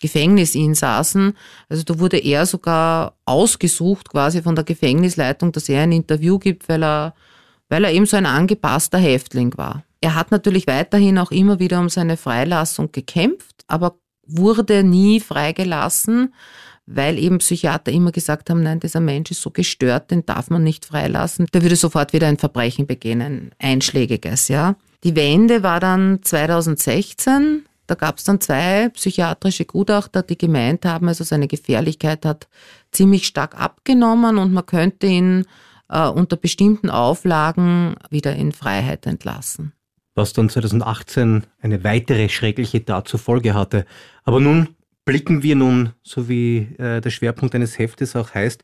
Gefängnisinsassen. 0.02 1.38
Also 1.70 1.84
da 1.84 2.00
wurde 2.00 2.18
er 2.18 2.46
sogar 2.46 3.16
ausgesucht 3.26 4.10
quasi 4.10 4.42
von 4.42 4.56
der 4.56 4.66
Gefängnisleitung, 4.66 5.52
dass 5.52 5.70
er 5.70 5.84
ein 5.84 5.94
Interview 5.94 6.38
gibt, 6.38 6.68
weil 6.68 6.84
er 6.84 7.14
weil 7.70 7.84
er 7.84 7.92
eben 7.92 8.06
so 8.06 8.18
ein 8.18 8.26
angepasster 8.26 8.98
Häftling 8.98 9.58
war. 9.58 9.84
Er 10.02 10.16
hat 10.16 10.32
natürlich 10.32 10.68
weiterhin 10.68 11.18
auch 11.18 11.32
immer 11.32 11.60
wieder 11.60 11.80
um 11.80 11.90
seine 11.90 12.18
Freilassung 12.18 12.92
gekämpft, 12.92 13.64
aber 13.68 13.98
wurde 14.28 14.84
nie 14.84 15.20
freigelassen, 15.20 16.34
weil 16.86 17.18
eben 17.18 17.40
Psychiater 17.40 17.92
immer 17.92 18.12
gesagt 18.12 18.50
haben, 18.50 18.62
nein, 18.62 18.80
dieser 18.80 19.00
Mensch 19.00 19.32
ist 19.32 19.42
so 19.42 19.50
gestört, 19.50 20.12
den 20.12 20.26
darf 20.26 20.50
man 20.50 20.64
nicht 20.64 20.86
freilassen. 20.86 21.48
Der 21.54 21.64
würde 21.64 21.76
sofort 21.76 22.14
wieder 22.14 22.28
ein 22.28 22.38
Verbrechen 22.38 22.86
begehen, 22.86 23.22
ein 23.22 23.52
einschlägiges, 23.60 24.48
ja. 24.48 24.76
Die 25.04 25.16
Wende 25.16 25.64
war 25.64 25.80
dann 25.80 26.20
2016. 26.22 27.66
Da 27.88 27.96
gab 27.96 28.18
es 28.18 28.24
dann 28.24 28.42
zwei 28.42 28.90
psychiatrische 28.90 29.66
Gutachter, 29.66 30.24
die 30.24 30.38
gemeint 30.38 30.86
haben, 30.86 31.08
also 31.08 31.24
seine 31.24 31.48
Gefährlichkeit 31.48 32.26
hat 32.26 32.48
ziemlich 32.92 33.28
stark 33.28 33.60
abgenommen 33.60 34.38
und 34.38 34.54
man 34.54 34.66
könnte 34.66 35.06
ihn 35.06 35.46
äh, 35.90 36.08
unter 36.08 36.38
bestimmten 36.38 36.90
Auflagen 36.90 37.96
wieder 38.10 38.36
in 38.36 38.52
Freiheit 38.52 39.06
entlassen. 39.06 39.74
Was 40.16 40.34
dann 40.34 40.50
2018 40.50 41.46
eine 41.62 41.84
weitere 41.84 42.30
schreckliche 42.30 42.84
Tat 42.84 43.08
zur 43.08 43.20
Folge 43.20 43.54
hatte. 43.54 43.86
Aber 44.24 44.40
nun 44.40 44.70
blicken 45.04 45.44
wir 45.44 45.56
nun, 45.56 45.92
so 46.04 46.30
wie 46.30 46.70
äh, 46.78 47.02
der 47.02 47.10
Schwerpunkt 47.10 47.54
eines 47.56 47.78
Heftes 47.78 48.16
auch 48.16 48.34
heißt, 48.34 48.64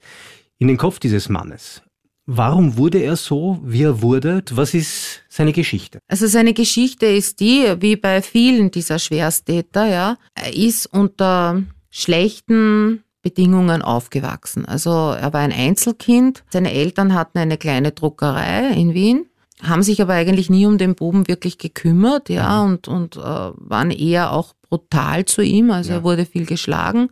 in 0.58 0.68
den 0.68 0.78
Kopf 0.78 1.00
dieses 1.00 1.30
Mannes. 1.30 1.82
Warum 2.26 2.78
wurde 2.78 3.00
er 3.00 3.16
so, 3.16 3.60
wie 3.64 3.84
er 3.84 4.02
wurde? 4.02 4.44
Was 4.52 4.74
ist 4.74 5.24
seine 5.28 5.54
Geschichte? 5.54 6.00
Also 6.08 6.28
seine 6.28 6.54
Geschichte 6.54 7.08
ist 7.08 7.40
die, 7.40 7.76
wie 7.80 7.96
bei 7.96 8.22
vielen 8.22 8.72
dieser 8.72 9.00
Schwersttäter, 9.00 9.88
ja, 9.88 10.18
er 10.36 10.56
ist 10.56 10.86
unter 10.86 11.64
schlechten 11.90 13.04
Bedingungen 13.22 13.82
aufgewachsen. 13.82 14.66
Also 14.66 14.90
er 14.90 15.34
war 15.34 15.42
ein 15.42 15.52
Einzelkind. 15.52 16.44
Seine 16.50 16.72
Eltern 16.74 17.14
hatten 17.14 17.38
eine 17.38 17.58
kleine 17.58 17.92
Druckerei 17.92 18.70
in 18.70 18.94
Wien, 18.94 19.28
haben 19.62 19.84
sich 19.84 20.02
aber 20.02 20.14
eigentlich 20.14 20.50
nie 20.50 20.66
um 20.66 20.78
den 20.78 20.96
Buben 20.96 21.28
wirklich 21.28 21.58
gekümmert, 21.58 22.30
ja, 22.30 22.64
mhm. 22.64 22.72
und, 22.72 22.88
und 22.88 23.18
äh, 23.18 23.20
waren 23.20 23.92
eher 23.92 24.32
auch 24.32 24.54
brutal 24.70 25.26
zu 25.26 25.42
ihm. 25.42 25.70
Also 25.70 25.92
ja. 25.92 25.98
er 25.98 26.04
wurde 26.04 26.26
viel 26.26 26.46
geschlagen. 26.46 27.10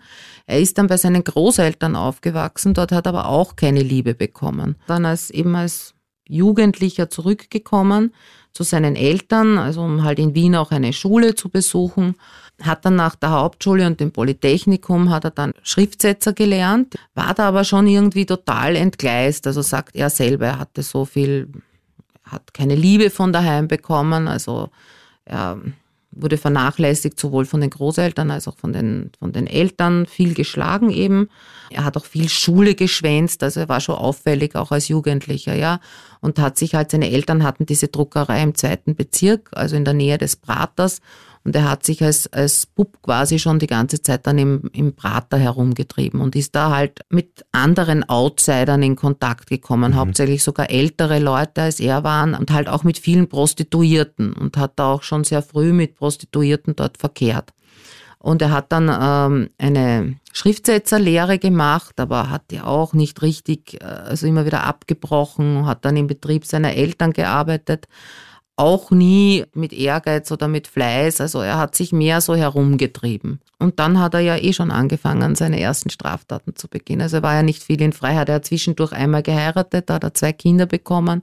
Er 0.47 0.59
ist 0.59 0.77
dann 0.77 0.87
bei 0.87 0.97
seinen 0.97 1.23
Großeltern 1.23 1.95
aufgewachsen, 1.95 2.73
dort 2.73 2.91
hat 2.91 3.05
er 3.05 3.09
aber 3.09 3.27
auch 3.27 3.55
keine 3.55 3.81
Liebe 3.81 4.15
bekommen. 4.15 4.77
Dann 4.87 5.05
als 5.05 5.29
eben 5.29 5.55
als 5.55 5.93
Jugendlicher 6.27 7.09
zurückgekommen 7.09 8.13
zu 8.53 8.63
seinen 8.63 8.95
Eltern, 8.95 9.57
also 9.57 9.81
um 9.81 10.03
halt 10.03 10.19
in 10.19 10.35
Wien 10.35 10.55
auch 10.55 10.71
eine 10.71 10.93
Schule 10.93 11.35
zu 11.35 11.49
besuchen 11.49 12.15
hat 12.61 12.85
dann 12.85 12.95
nach 12.95 13.15
der 13.15 13.31
Hauptschule 13.31 13.87
und 13.87 13.99
dem 13.99 14.11
Polytechnikum 14.11 15.09
hat 15.09 15.23
er 15.23 15.31
dann 15.31 15.53
Schriftsetzer 15.63 16.33
gelernt, 16.33 16.95
war 17.13 17.33
da 17.33 17.47
aber 17.47 17.63
schon 17.63 17.87
irgendwie 17.87 18.25
total 18.25 18.75
entgleist. 18.75 19.47
Also 19.47 19.61
sagt 19.61 19.95
er 19.95 20.09
selber, 20.09 20.47
er 20.47 20.59
hatte 20.59 20.83
so 20.83 21.05
viel, 21.05 21.49
hat 22.23 22.53
keine 22.53 22.75
Liebe 22.75 23.09
von 23.09 23.33
daheim 23.33 23.67
bekommen. 23.67 24.27
Also 24.27 24.69
er 25.25 25.59
wurde 26.11 26.37
vernachlässigt, 26.37 27.19
sowohl 27.19 27.45
von 27.45 27.61
den 27.61 27.69
Großeltern 27.69 28.31
als 28.31 28.47
auch 28.47 28.57
von 28.57 28.73
den, 28.73 29.11
von 29.19 29.31
den 29.31 29.47
Eltern, 29.47 30.05
viel 30.05 30.33
geschlagen 30.33 30.89
eben. 30.89 31.29
Er 31.69 31.85
hat 31.85 31.97
auch 31.97 32.05
viel 32.05 32.29
Schule 32.29 32.75
geschwänzt, 32.75 33.43
also 33.43 33.59
er 33.59 33.69
war 33.69 33.79
schon 33.79 33.95
auffällig, 33.95 34.55
auch 34.55 34.71
als 34.71 34.87
Jugendlicher, 34.87 35.55
ja. 35.55 35.79
Und 36.19 36.39
hat 36.39 36.57
sich 36.57 36.75
halt, 36.75 36.91
seine 36.91 37.11
Eltern 37.11 37.43
hatten 37.43 37.65
diese 37.65 37.87
Druckerei 37.87 38.41
im 38.41 38.55
zweiten 38.55 38.95
Bezirk, 38.95 39.49
also 39.53 39.75
in 39.75 39.85
der 39.85 39.93
Nähe 39.93 40.17
des 40.17 40.35
Praters. 40.35 41.01
Und 41.43 41.55
er 41.55 41.69
hat 41.69 41.86
sich 41.86 42.03
als, 42.03 42.31
als 42.31 42.65
Bub 42.65 43.01
quasi 43.01 43.39
schon 43.39 43.60
die 43.60 43.67
ganze 43.67 44.01
Zeit 44.01 44.27
dann 44.27 44.38
im, 44.38 44.69
im 44.74 44.96
Prater 44.96 45.38
herumgetrieben 45.38 46.22
und 46.22 46.36
ist 46.36 46.53
da 46.53 46.72
halt 46.72 47.01
mit 47.10 47.46
anderen 47.51 48.08
Outsidern 48.08 48.84
in 48.84 48.96
Kontakt 48.96 49.50
gekommen, 49.50 49.91
mhm. 49.91 49.96
hauptsächlich 49.96 50.43
sogar 50.43 50.69
ältere 50.69 51.19
Leute 51.19 51.62
als 51.62 51.79
er 51.79 52.03
waren 52.03 52.36
und 52.36 52.51
halt 52.51 52.67
auch 52.67 52.84
mit 52.84 53.00
vielen 53.00 53.29
Prostituierten 53.29 54.34
und 54.34 54.58
hat 54.58 54.74
da 54.75 54.93
auch 54.93 55.03
schon 55.03 55.24
sehr 55.24 55.41
früh 55.41 55.72
mit 55.72 55.96
Prostituierten 55.96 56.75
dort 56.75 56.98
verkehrt. 56.98 57.51
Und 58.22 58.41
er 58.41 58.51
hat 58.51 58.74
dann 58.74 58.89
ähm, 58.89 59.50
eine 59.58 60.17
Schriftsetzerlehre 60.34 61.39
gemacht, 61.39 62.01
aber 62.01 62.29
hat 62.29 62.51
die 62.51 62.60
auch 62.60 62.93
nicht 62.93 63.22
richtig, 63.22 63.81
äh, 63.81 63.86
also 63.86 64.27
immer 64.27 64.46
wieder 64.46 64.65
abgebrochen, 64.65 65.65
hat 65.65 65.86
dann 65.86 65.96
im 65.96 66.08
Betrieb 66.08 66.46
seiner 66.46 66.74
Eltern 66.74 67.13
gearbeitet 67.13 67.88
auch 68.59 68.91
nie 68.91 69.45
mit 69.53 69.71
Ehrgeiz 69.71 70.29
oder 70.33 70.49
mit 70.49 70.67
Fleiß. 70.67 71.21
Also 71.21 71.39
er 71.39 71.57
hat 71.57 71.75
sich 71.75 71.93
mehr 71.93 72.19
so 72.19 72.35
herumgetrieben. 72.35 73.39
Und 73.57 73.79
dann 73.79 73.99
hat 73.99 74.13
er 74.13 74.19
ja 74.19 74.35
eh 74.35 74.51
schon 74.51 74.69
angefangen, 74.69 75.35
seine 75.35 75.61
ersten 75.61 75.89
Straftaten 75.89 76.55
zu 76.55 76.67
begehen. 76.67 77.01
Also 77.01 77.17
er 77.17 77.23
war 77.23 77.35
ja 77.35 77.41
nicht 77.41 77.63
viel 77.63 77.81
in 77.81 77.93
Freiheit. 77.93 78.27
Er 78.27 78.35
hat 78.35 78.45
zwischendurch 78.45 78.91
einmal 78.91 79.23
geheiratet, 79.23 79.89
da 79.89 79.95
hat 79.95 80.03
er 80.03 80.13
zwei 80.13 80.33
Kinder 80.33 80.65
bekommen, 80.65 81.21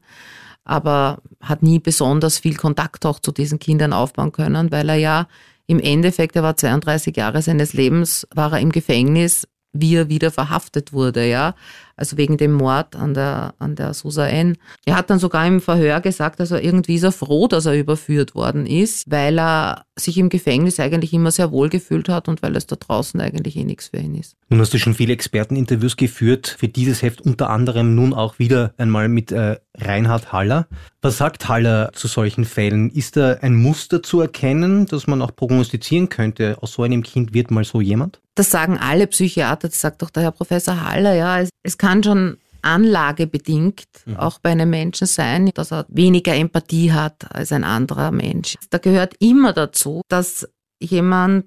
aber 0.65 1.19
hat 1.43 1.63
nie 1.63 1.79
besonders 1.79 2.39
viel 2.39 2.57
Kontakt 2.57 3.05
auch 3.05 3.21
zu 3.21 3.33
diesen 3.33 3.59
Kindern 3.59 3.93
aufbauen 3.93 4.33
können, 4.33 4.73
weil 4.73 4.89
er 4.89 4.97
ja 4.97 5.29
im 5.67 5.79
Endeffekt, 5.79 6.37
er 6.37 6.43
war 6.43 6.57
32 6.57 7.15
Jahre 7.15 7.43
seines 7.43 7.75
Lebens, 7.75 8.27
war 8.35 8.55
er 8.55 8.61
im 8.61 8.73
Gefängnis, 8.73 9.47
wie 9.75 9.97
er 9.97 10.09
wieder 10.09 10.31
verhaftet 10.31 10.95
wurde, 10.95 11.29
ja 11.29 11.55
also 11.97 12.17
wegen 12.17 12.37
dem 12.37 12.53
Mord 12.53 12.95
an 12.95 13.15
der, 13.15 13.55
an 13.59 13.75
der 13.75 13.95
Susa 13.95 14.27
N. 14.27 14.57
Er 14.85 14.97
hat 14.97 15.11
dann 15.11 15.19
sogar 15.19 15.47
im 15.47 15.61
Verhör 15.61 16.01
gesagt, 16.01 16.41
also 16.41 16.57
irgendwie 16.57 16.97
ist 16.97 17.03
er 17.03 17.13
froh, 17.13 17.49
dass 17.49 17.67
er 17.67 17.79
überführt 17.79 18.35
worden 18.35 18.67
ist, 18.67 19.11
weil 19.11 19.39
er 19.39 19.87
sich 19.99 20.19
im 20.19 20.29
Gefängnis 20.29 20.79
eigentlich 20.79 21.13
immer 21.13 21.31
sehr 21.31 21.51
wohl 21.51 21.71
gefühlt 21.71 22.09
hat 22.09 22.29
und 22.29 22.43
weil 22.43 22.55
es 22.55 22.67
da 22.67 22.77
draußen 22.77 23.21
eigentlich 23.21 23.57
eh 23.57 23.65
nichts 23.65 23.89
für 23.89 23.97
ihn 23.97 24.15
ist. 24.15 24.37
Nun 24.49 24.61
hast 24.61 24.75
du 24.75 24.79
schon 24.79 24.95
viele 24.95 25.15
Experteninterviews 25.15 25.97
geführt, 25.97 26.55
für 26.59 26.69
dieses 26.69 27.03
Heft 27.03 27.23
unter 27.23 27.51
anderem 27.51 27.95
nun 27.95 28.13
auch 28.13 28.39
wieder 28.39 28.75
einmal 28.77 29.09
mit 29.09 29.33
äh, 29.33 29.57
Reinhard 29.79 30.33
Haller. 30.33 30.67
Was 31.01 31.19
sagt 31.19 31.49
Haller 31.49 31.91
zu 31.95 32.09
solchen 32.09 32.45
Fällen? 32.45 32.91
Ist 32.91 33.17
da 33.17 33.35
ein 33.41 33.55
Muster 33.55 34.03
zu 34.03 34.21
erkennen, 34.21 34.87
dass 34.87 35.07
man 35.07 35.23
auch 35.23 35.35
prognostizieren 35.35 36.09
könnte, 36.09 36.59
aus 36.61 36.73
so 36.73 36.83
einem 36.83 37.03
Kind 37.03 37.33
wird 37.33 37.51
mal 37.51 37.65
so 37.65 37.81
jemand? 37.81 38.21
Das 38.35 38.51
sagen 38.51 38.77
alle 38.77 39.07
Psychiater, 39.07 39.69
das 39.69 39.81
sagt 39.81 40.03
auch 40.03 40.11
der 40.11 40.25
Herr 40.25 40.33
Professor 40.33 40.83
Haller, 40.83 41.15
ja. 41.15 41.41
Es, 41.41 41.49
es 41.63 41.79
kann 41.79 41.86
schon 42.03 42.39
anlagebedingt 42.63 43.87
mhm. 44.07 44.17
auch 44.17 44.39
bei 44.41 44.51
einem 44.51 44.71
Menschen 44.71 45.07
sein, 45.07 45.51
dass 45.55 45.73
er 45.73 45.87
weniger 45.89 46.35
Empathie 46.35 46.93
hat 46.93 47.33
als 47.33 47.53
ein 47.53 47.65
anderer 47.65 48.11
Mensch. 48.11 48.57
Da 48.71 48.79
gehört 48.79 49.15
immer 49.21 49.53
dazu, 49.53 50.03
dass 50.09 50.49
jemand, 50.81 51.47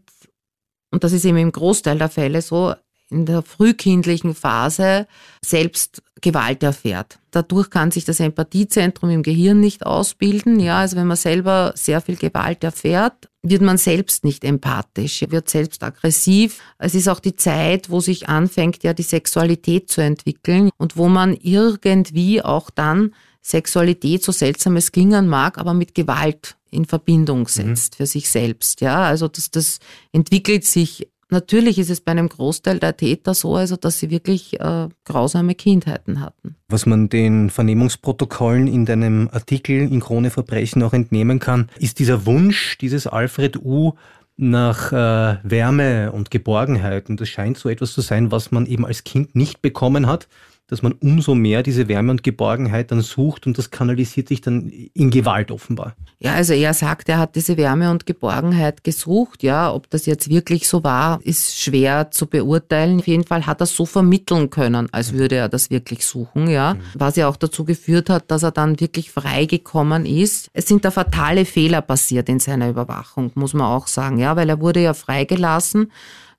und 0.91 1.03
das 1.03 1.11
ist 1.11 1.25
eben 1.25 1.37
im 1.37 1.51
Großteil 1.51 1.97
der 1.97 2.09
Fälle 2.09 2.41
so, 2.41 2.73
in 3.11 3.25
der 3.25 3.41
frühkindlichen 3.41 4.35
Phase 4.35 5.07
selbst 5.43 6.03
Gewalt 6.21 6.61
erfährt. 6.63 7.19
Dadurch 7.31 7.69
kann 7.69 7.91
sich 7.91 8.05
das 8.05 8.19
Empathiezentrum 8.19 9.09
im 9.09 9.23
Gehirn 9.23 9.59
nicht 9.59 9.85
ausbilden. 9.85 10.59
Ja, 10.59 10.79
also 10.79 10.95
wenn 10.95 11.07
man 11.07 11.17
selber 11.17 11.73
sehr 11.75 12.01
viel 12.01 12.17
Gewalt 12.17 12.63
erfährt, 12.63 13.28
wird 13.41 13.61
man 13.61 13.77
selbst 13.77 14.23
nicht 14.23 14.43
empathisch, 14.43 15.23
wird 15.29 15.49
selbst 15.49 15.81
aggressiv. 15.83 16.59
Es 16.77 16.93
ist 16.93 17.07
auch 17.07 17.19
die 17.19 17.35
Zeit, 17.35 17.89
wo 17.89 18.01
sich 18.01 18.27
anfängt, 18.27 18.83
ja, 18.83 18.93
die 18.93 19.03
Sexualität 19.03 19.89
zu 19.89 20.01
entwickeln 20.01 20.69
und 20.77 20.97
wo 20.97 21.07
man 21.07 21.35
irgendwie 21.35 22.41
auch 22.41 22.69
dann 22.69 23.13
Sexualität, 23.41 24.23
so 24.23 24.31
seltsam 24.31 24.75
es 24.75 24.91
klingen 24.91 25.27
mag, 25.27 25.57
aber 25.57 25.73
mit 25.73 25.95
Gewalt 25.95 26.57
in 26.71 26.85
Verbindung 26.85 27.47
setzt 27.47 27.93
mhm. 27.93 27.97
für 27.97 28.05
sich 28.05 28.29
selbst. 28.29 28.81
Ja, 28.81 29.03
also 29.03 29.27
das, 29.27 29.49
das 29.49 29.79
entwickelt 30.11 30.65
sich 30.65 31.07
Natürlich 31.31 31.77
ist 31.77 31.91
es 31.91 32.01
bei 32.01 32.11
einem 32.11 32.27
Großteil 32.27 32.79
der 32.79 32.97
Täter 32.97 33.35
so, 33.35 33.55
also 33.55 33.75
dass 33.75 33.99
sie 33.99 34.09
wirklich 34.09 34.59
äh, 34.59 34.87
grausame 35.05 35.53
Kindheiten 35.53 36.21
hatten. 36.21 36.55
Was 36.67 36.87
man 36.87 37.09
den 37.09 37.51
Vernehmungsprotokollen 37.51 38.67
in 38.67 38.85
deinem 38.85 39.29
Artikel 39.31 39.81
in 39.91 39.99
Krone 39.99 40.31
Verbrechen 40.31 40.81
auch 40.81 40.93
entnehmen 40.93 41.39
kann, 41.39 41.69
ist 41.79 41.99
dieser 41.99 42.25
Wunsch 42.25 42.77
dieses 42.79 43.05
Alfred 43.05 43.57
U 43.63 43.93
nach 44.37 44.91
äh, 44.91 45.37
Wärme 45.43 46.11
und 46.11 46.31
Geborgenheit. 46.31 47.09
Und 47.09 47.21
das 47.21 47.29
scheint 47.29 47.57
so 47.57 47.69
etwas 47.69 47.93
zu 47.93 48.01
sein, 48.01 48.31
was 48.31 48.51
man 48.51 48.65
eben 48.65 48.85
als 48.85 49.03
Kind 49.03 49.35
nicht 49.35 49.61
bekommen 49.61 50.07
hat 50.07 50.27
dass 50.69 50.83
man 50.83 50.93
umso 50.93 51.33
mehr 51.33 51.63
diese 51.63 51.87
Wärme 51.87 52.11
und 52.11 52.23
Geborgenheit 52.23 52.91
dann 52.91 53.01
sucht 53.01 53.47
und 53.47 53.57
das 53.57 53.71
kanalisiert 53.71 54.27
sich 54.27 54.41
dann 54.41 54.69
in 54.69 55.09
Gewalt 55.09 55.51
offenbar. 55.51 55.95
Ja, 56.19 56.33
also 56.33 56.53
er 56.53 56.73
sagt, 56.73 57.09
er 57.09 57.17
hat 57.17 57.35
diese 57.35 57.57
Wärme 57.57 57.89
und 57.89 58.05
Geborgenheit 58.05 58.83
gesucht. 58.83 59.41
Ja, 59.41 59.73
ob 59.73 59.89
das 59.89 60.05
jetzt 60.05 60.29
wirklich 60.29 60.67
so 60.67 60.83
war, 60.83 61.19
ist 61.23 61.59
schwer 61.59 62.11
zu 62.11 62.27
beurteilen. 62.27 62.99
Auf 62.99 63.07
jeden 63.07 63.23
Fall 63.23 63.47
hat 63.47 63.61
er 63.61 63.65
so 63.65 63.85
vermitteln 63.85 64.49
können, 64.49 64.87
als 64.91 65.13
würde 65.13 65.35
er 65.35 65.49
das 65.49 65.71
wirklich 65.71 66.05
suchen. 66.05 66.47
Ja, 66.47 66.75
mhm. 66.75 66.79
was 66.93 67.15
ja 67.15 67.27
auch 67.27 67.37
dazu 67.37 67.65
geführt 67.65 68.09
hat, 68.09 68.29
dass 68.29 68.43
er 68.43 68.51
dann 68.51 68.79
wirklich 68.79 69.11
freigekommen 69.11 70.05
ist. 70.05 70.49
Es 70.53 70.67
sind 70.67 70.85
da 70.85 70.91
fatale 70.91 71.45
Fehler 71.45 71.81
passiert 71.81 72.29
in 72.29 72.39
seiner 72.39 72.69
Überwachung, 72.69 73.31
muss 73.33 73.53
man 73.53 73.67
auch 73.67 73.87
sagen. 73.87 74.19
Ja, 74.19 74.35
weil 74.35 74.49
er 74.49 74.61
wurde 74.61 74.81
ja 74.81 74.93
freigelassen 74.93 75.91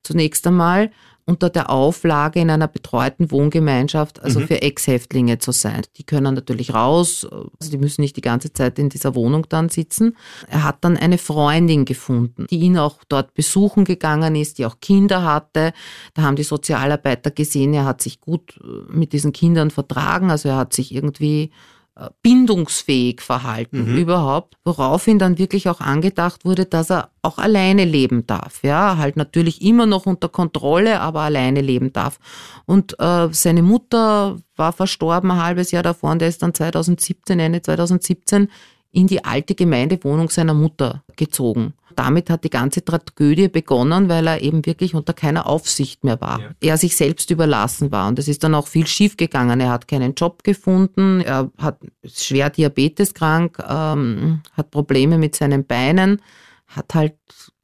zunächst 0.03 0.47
einmal 0.47 0.91
unter 1.31 1.49
der 1.49 1.71
Auflage 1.71 2.41
in 2.41 2.51
einer 2.51 2.67
betreuten 2.67 3.31
Wohngemeinschaft, 3.31 4.21
also 4.21 4.41
mhm. 4.41 4.49
für 4.49 4.63
Ex-Häftlinge 4.63 5.39
zu 5.39 5.53
sein. 5.53 5.83
Die 5.97 6.03
können 6.03 6.35
natürlich 6.35 6.75
raus, 6.75 7.25
also 7.25 7.71
die 7.71 7.79
müssen 7.79 8.01
nicht 8.01 8.17
die 8.17 8.21
ganze 8.21 8.53
Zeit 8.53 8.81
in 8.81 8.89
dieser 8.89 9.15
Wohnung 9.15 9.47
dann 9.49 9.69
sitzen. 9.69 10.17
Er 10.49 10.65
hat 10.65 10.79
dann 10.81 10.97
eine 10.97 11.19
Freundin 11.19 11.85
gefunden, 11.85 12.49
die 12.51 12.59
ihn 12.59 12.77
auch 12.77 12.99
dort 13.09 13.33
besuchen 13.35 13.85
gegangen 13.85 14.35
ist, 14.35 14.59
die 14.59 14.67
auch 14.67 14.81
Kinder 14.81 15.23
hatte. 15.23 15.73
Da 16.15 16.23
haben 16.23 16.35
die 16.35 16.43
Sozialarbeiter 16.43 17.31
gesehen, 17.31 17.75
er 17.75 17.85
hat 17.85 18.03
sich 18.03 18.21
gut 18.21 18.59
äh, 18.63 18.93
mit 18.93 19.13
diesen 19.13 19.33
Kindern 19.33 19.71
vertragen, 19.71 20.33
also 20.33 20.49
er 20.49 20.57
hat 20.57 20.73
sich 20.75 20.93
irgendwie 20.93 21.53
bindungsfähig 22.23 23.21
verhalten 23.21 23.93
mhm. 23.93 23.99
überhaupt, 23.99 24.57
woraufhin 24.65 25.19
dann 25.19 25.39
wirklich 25.39 25.69
auch 25.69 25.81
angedacht 25.81 26.45
wurde, 26.45 26.65
dass 26.65 26.91
er 26.91 27.11
auch 27.23 27.39
alleine 27.39 27.85
leben 27.85 28.27
darf. 28.27 28.63
Ja, 28.63 28.97
halt 28.97 29.17
natürlich 29.17 29.61
immer 29.63 29.87
noch 29.87 30.07
unter 30.07 30.29
Kontrolle, 30.29 31.01
aber 31.01 31.21
alleine 31.21 31.61
leben 31.61 31.93
darf. 31.93 32.19
Und 32.65 32.99
äh, 32.99 33.29
seine 33.33 33.63
Mutter 33.63 34.39
war 34.57 34.73
verstorben 34.73 35.31
ein 35.31 35.43
halbes 35.43 35.71
Jahr 35.73 35.83
davor 35.83 36.13
und 36.13 36.23
er 36.23 36.29
ist 36.29 36.43
dann 36.43 36.55
2017, 36.55 37.39
Ende 37.39 37.61
2017 37.61 38.49
in 38.93 39.07
die 39.07 39.25
alte 39.25 39.55
Gemeindewohnung 39.55 40.31
seiner 40.31 40.55
Mutter 40.55 41.03
gezogen. 41.17 41.75
Damit 41.97 42.31
hat 42.31 42.45
die 42.45 42.51
ganze 42.51 42.85
Tragödie 42.85 43.49
begonnen, 43.49 44.09
weil 44.09 44.27
er 44.27 44.43
eben 44.43 44.65
wirklich 44.67 44.95
unter 44.95 45.13
keiner 45.13 45.47
Aufsicht 45.47 46.05
mehr 46.05 46.21
war. 46.21 46.41
Ja. 46.41 46.51
Er 46.61 46.77
sich 46.77 46.97
selbst 46.97 47.31
überlassen 47.31 47.93
war. 47.93 48.09
Und 48.09 48.19
es 48.19 48.29
ist 48.29 48.45
dann 48.45 48.55
auch 48.55 48.67
viel 48.67 48.87
schiefgegangen. 48.87 49.61
Er 49.61 49.71
hat 49.71 49.89
keinen 49.89 50.15
Job 50.15 50.45
gefunden, 50.45 51.21
er 51.21 51.51
hat 51.59 51.79
schwer 52.05 52.51
diabeteskrank, 52.51 53.59
ähm, 53.69 54.43
hat 54.53 54.71
Probleme 54.71 55.19
mit 55.19 55.37
seinen 55.37 55.67
Beinen, 55.67 56.21
hat 56.67 56.95
halt 56.95 57.15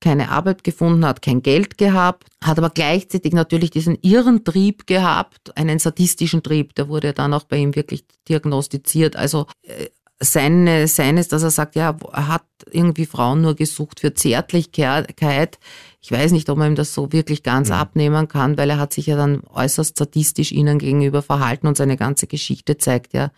keine 0.01 0.31
Arbeit 0.31 0.63
gefunden, 0.63 1.07
hat 1.07 1.23
kein 1.23 1.43
Geld 1.43 1.79
gehabt, 1.79 2.29
hat 2.43 2.59
aber 2.59 2.71
gleichzeitig 2.71 3.33
natürlich 3.33 3.71
diesen 3.71 3.97
irren 4.03 4.45
Trieb 4.45 4.87
gehabt, 4.87 5.57
einen 5.57 5.79
sadistischen 5.79 6.43
Trieb, 6.43 6.75
der 6.75 6.89
wurde 6.89 7.13
dann 7.13 7.33
auch 7.33 7.45
bei 7.45 7.57
ihm 7.57 7.75
wirklich 7.75 8.05
diagnostiziert. 8.29 9.17
Also 9.17 9.47
äh, 9.63 9.87
seine, 10.19 10.89
seines, 10.89 11.29
dass 11.29 11.43
er 11.43 11.51
sagt, 11.51 11.77
ja, 11.77 11.97
er 12.13 12.29
hat 12.29 12.45
irgendwie 12.71 13.07
Frauen 13.07 13.43
nur 13.43 13.55
gesucht 13.55 14.01
für 14.01 14.15
Zärtlichkeit. 14.15 15.59
Ich 16.01 16.11
weiß 16.11 16.33
nicht, 16.33 16.49
ob 16.49 16.59
man 16.59 16.73
ihm 16.73 16.75
das 16.75 16.95
so 16.95 17.13
wirklich 17.13 17.43
ganz 17.43 17.69
ja. 17.69 17.81
abnehmen 17.81 18.29
kann, 18.29 18.57
weil 18.57 18.71
er 18.71 18.79
hat 18.79 18.93
sich 18.93 19.07
ja 19.07 19.17
dann 19.17 19.43
äußerst 19.45 19.97
sadistisch 19.97 20.53
ihnen 20.53 20.79
gegenüber 20.79 21.23
verhalten 21.23 21.67
und 21.67 21.77
seine 21.77 21.97
ganze 21.97 22.27
Geschichte 22.27 22.79
zeigt 22.79 23.13
ja, 23.13 23.31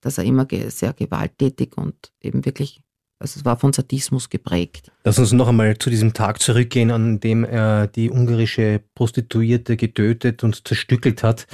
dass 0.00 0.18
er 0.18 0.24
immer 0.24 0.46
sehr 0.68 0.92
gewalttätig 0.92 1.76
und 1.76 2.12
eben 2.20 2.44
wirklich 2.44 2.83
also 3.24 3.40
es 3.40 3.44
war 3.46 3.58
von 3.58 3.72
Sadismus 3.72 4.28
geprägt. 4.28 4.92
Lass 5.02 5.18
uns 5.18 5.32
noch 5.32 5.48
einmal 5.48 5.78
zu 5.78 5.88
diesem 5.88 6.12
Tag 6.12 6.42
zurückgehen, 6.42 6.90
an 6.90 7.20
dem 7.20 7.42
er 7.42 7.86
die 7.86 8.10
ungarische 8.10 8.82
Prostituierte 8.94 9.78
getötet 9.78 10.44
und 10.44 10.68
zerstückelt 10.68 11.22
hat. 11.22 11.46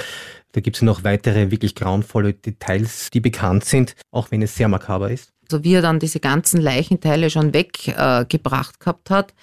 Da 0.50 0.60
gibt 0.60 0.76
es 0.76 0.82
noch 0.82 1.04
weitere 1.04 1.52
wirklich 1.52 1.76
grauenvolle 1.76 2.34
Details, 2.34 3.10
die 3.10 3.20
bekannt 3.20 3.64
sind, 3.64 3.94
auch 4.10 4.32
wenn 4.32 4.42
es 4.42 4.56
sehr 4.56 4.66
makaber 4.66 5.12
ist. 5.12 5.32
Also 5.44 5.62
wie 5.62 5.74
er 5.74 5.82
dann 5.82 6.00
diese 6.00 6.18
ganzen 6.18 6.60
Leichenteile 6.60 7.30
schon 7.30 7.54
weggebracht 7.54 8.74
äh, 8.74 8.78
gehabt 8.80 9.10
hat, 9.10 9.34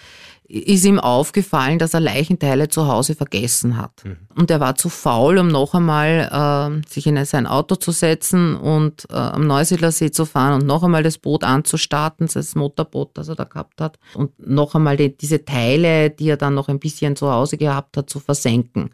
ist 0.49 0.85
ihm 0.85 0.99
aufgefallen, 0.99 1.77
dass 1.77 1.93
er 1.93 1.99
Leichenteile 1.99 2.69
zu 2.69 2.87
Hause 2.87 3.15
vergessen 3.15 3.77
hat. 3.77 4.03
Mhm. 4.05 4.17
Und 4.35 4.49
er 4.49 4.59
war 4.59 4.75
zu 4.75 4.89
faul, 4.89 5.37
um 5.37 5.49
noch 5.49 5.73
einmal 5.73 6.81
äh, 6.83 6.89
sich 6.89 7.05
in 7.05 7.23
sein 7.25 7.47
Auto 7.47 7.75
zu 7.75 7.91
setzen 7.91 8.55
und 8.55 9.07
äh, 9.09 9.15
am 9.15 9.45
Neusiedler 9.45 9.91
See 9.91 10.11
zu 10.11 10.25
fahren 10.25 10.61
und 10.61 10.65
noch 10.65 10.83
einmal 10.83 11.03
das 11.03 11.17
Boot 11.17 11.43
anzustarten, 11.43 12.29
das 12.33 12.55
Motorboot, 12.55 13.17
das 13.17 13.27
er 13.27 13.35
da 13.35 13.43
gehabt 13.43 13.81
hat, 13.81 13.99
und 14.13 14.31
noch 14.39 14.73
einmal 14.75 14.95
die, 14.95 15.15
diese 15.15 15.43
Teile, 15.43 16.09
die 16.09 16.29
er 16.29 16.37
dann 16.37 16.53
noch 16.53 16.69
ein 16.69 16.79
bisschen 16.79 17.15
zu 17.15 17.31
Hause 17.31 17.57
gehabt 17.57 17.97
hat, 17.97 18.09
zu 18.09 18.19
versenken. 18.19 18.91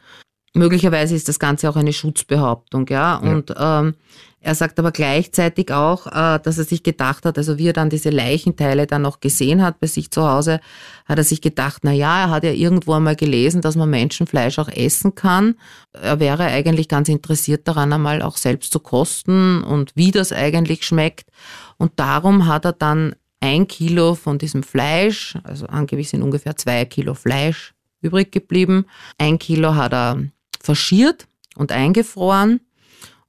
Möglicherweise 0.56 1.16
ist 1.16 1.28
das 1.28 1.40
Ganze 1.40 1.70
auch 1.70 1.76
eine 1.76 1.94
Schutzbehauptung, 1.94 2.88
ja. 2.88 3.20
ja. 3.24 3.32
Und 3.32 3.54
ähm, 3.58 3.96
er 4.40 4.56
sagt 4.56 4.78
aber 4.78 4.92
gleichzeitig 4.92 5.72
auch, 5.72 6.06
äh, 6.06 6.38
dass 6.38 6.58
er 6.58 6.66
sich 6.66 6.84
gedacht 6.84 7.26
hat, 7.26 7.38
also 7.38 7.58
wie 7.58 7.70
er 7.70 7.74
dann 7.74 7.90
diese 7.90 8.10
Leichenteile 8.10 8.86
dann 8.86 9.02
noch 9.02 9.22
gesehen 9.22 9.64
hat 9.64 9.80
bei 9.80 9.88
sich 9.88 10.12
zu 10.12 10.30
Hause, 10.30 10.60
hat 11.06 11.18
er 11.18 11.24
sich 11.24 11.40
gedacht, 11.40 11.84
na 11.84 11.94
ja, 11.94 12.26
er 12.26 12.30
hat 12.30 12.44
ja 12.44 12.52
irgendwo 12.52 12.94
einmal 12.94 13.16
gelesen, 13.16 13.62
dass 13.62 13.78
man 13.78 13.90
Menschenfleisch 13.90 14.60
auch 14.60 14.68
essen 14.68 15.16
kann. 15.16 15.56
Er 15.94 16.20
wäre 16.20 16.44
eigentlich 16.44 16.90
ganz 16.90 17.08
interessiert 17.08 17.68
daran, 17.68 17.94
einmal 17.94 18.22
auch 18.22 18.36
selbst 18.36 18.74
zu 18.74 18.80
kosten 18.80 19.64
und 19.64 19.94
wie 19.96 20.12
das 20.12 20.34
eigentlich 20.34 20.86
schmeckt. 20.86 21.30
Und 21.78 21.94
darum 21.96 22.46
hat 22.46 22.66
er 22.66 22.74
dann 22.74 23.16
ein 23.40 23.68
Kilo 23.68 24.14
von 24.14 24.38
diesem 24.38 24.62
Fleisch, 24.62 25.38
also 25.44 25.68
angeblich 25.68 26.10
sind 26.10 26.22
ungefähr 26.22 26.58
zwei 26.58 26.86
Kilo 26.86 27.14
Fleisch 27.14 27.74
übrig 28.02 28.32
geblieben. 28.32 28.86
Ein 29.18 29.40
Kilo 29.40 29.76
hat 29.76 29.94
er 29.94 30.22
faschiert 30.64 31.28
und 31.56 31.72
eingefroren 31.72 32.62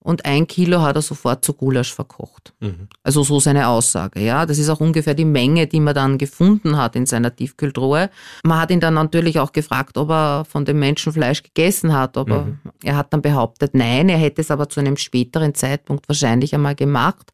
und 0.04 0.26
ein 0.26 0.46
Kilo 0.46 0.82
hat 0.82 0.96
er 0.96 1.02
sofort 1.02 1.46
zu 1.46 1.54
Gulasch 1.54 1.94
verkocht. 1.94 2.52
Mhm. 2.60 2.88
Also 3.02 3.22
so 3.22 3.40
seine 3.40 3.68
Aussage, 3.68 4.20
ja. 4.20 4.44
Das 4.44 4.58
ist 4.58 4.68
auch 4.68 4.80
ungefähr 4.80 5.14
die 5.14 5.24
Menge, 5.24 5.66
die 5.66 5.80
man 5.80 5.94
dann 5.94 6.18
gefunden 6.18 6.76
hat 6.76 6.94
in 6.94 7.06
seiner 7.06 7.34
Tiefkühltruhe. 7.34 8.10
Man 8.44 8.60
hat 8.60 8.70
ihn 8.70 8.80
dann 8.80 8.94
natürlich 8.94 9.38
auch 9.38 9.52
gefragt, 9.52 9.96
ob 9.96 10.10
er 10.10 10.44
von 10.44 10.66
dem 10.66 10.78
Menschenfleisch 10.78 11.42
gegessen 11.42 11.94
hat, 11.94 12.18
aber 12.18 12.42
mhm. 12.44 12.58
er 12.82 12.96
hat 12.96 13.14
dann 13.14 13.22
behauptet, 13.22 13.74
nein, 13.74 14.10
er 14.10 14.18
hätte 14.18 14.42
es 14.42 14.50
aber 14.50 14.68
zu 14.68 14.80
einem 14.80 14.98
späteren 14.98 15.54
Zeitpunkt 15.54 16.06
wahrscheinlich 16.06 16.54
einmal 16.54 16.74
gemacht. 16.74 17.32